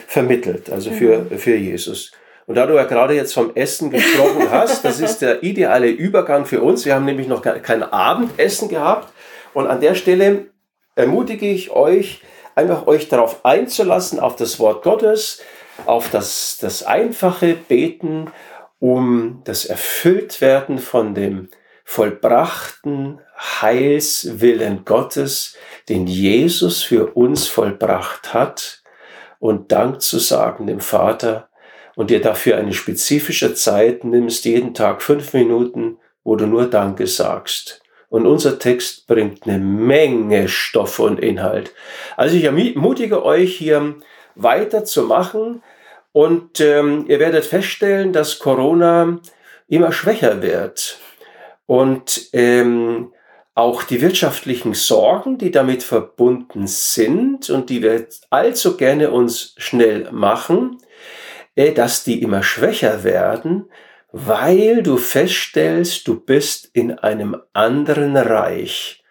[0.07, 2.11] vermittelt, also für, für Jesus.
[2.45, 6.45] Und da du ja gerade jetzt vom Essen gesprochen hast, das ist der ideale Übergang
[6.45, 6.85] für uns.
[6.85, 9.11] Wir haben nämlich noch kein Abendessen gehabt.
[9.55, 10.45] Und an der Stelle
[10.95, 12.21] ermutige ich euch,
[12.53, 15.41] einfach euch darauf einzulassen, auf das Wort Gottes,
[15.87, 18.27] auf das, das einfache Beten,
[18.85, 21.49] um das Erfülltwerden von dem
[21.83, 25.55] vollbrachten Heilswillen Gottes,
[25.89, 28.83] den Jesus für uns vollbracht hat,
[29.39, 31.49] und Dank zu sagen dem Vater
[31.95, 37.07] und dir dafür eine spezifische Zeit nimmst, jeden Tag fünf Minuten, wo du nur Danke
[37.07, 37.81] sagst.
[38.09, 41.73] Und unser Text bringt eine Menge Stoff und Inhalt.
[42.17, 43.95] Also ich ermutige euch hier
[44.35, 45.63] weiterzumachen
[46.15, 49.19] und ähm, ihr werdet feststellen, dass Corona
[49.67, 50.97] immer schwächer wird.
[51.65, 53.11] Und ähm,
[53.53, 60.09] auch die wirtschaftlichen Sorgen, die damit verbunden sind und die wir allzu gerne uns schnell
[60.13, 60.77] machen,
[61.55, 63.69] äh, dass die immer schwächer werden,
[64.13, 69.03] weil du feststellst, du bist in einem anderen Reich.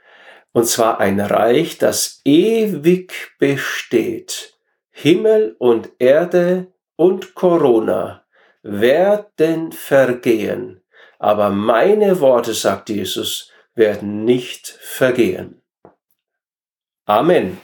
[0.52, 4.56] Und zwar ein Reich, das ewig besteht.
[4.90, 8.24] Himmel und Erde und Corona
[8.62, 10.82] werden vergehen.
[11.18, 15.62] Aber meine Worte, sagt Jesus, werden nicht vergehen.
[17.06, 17.60] Amen.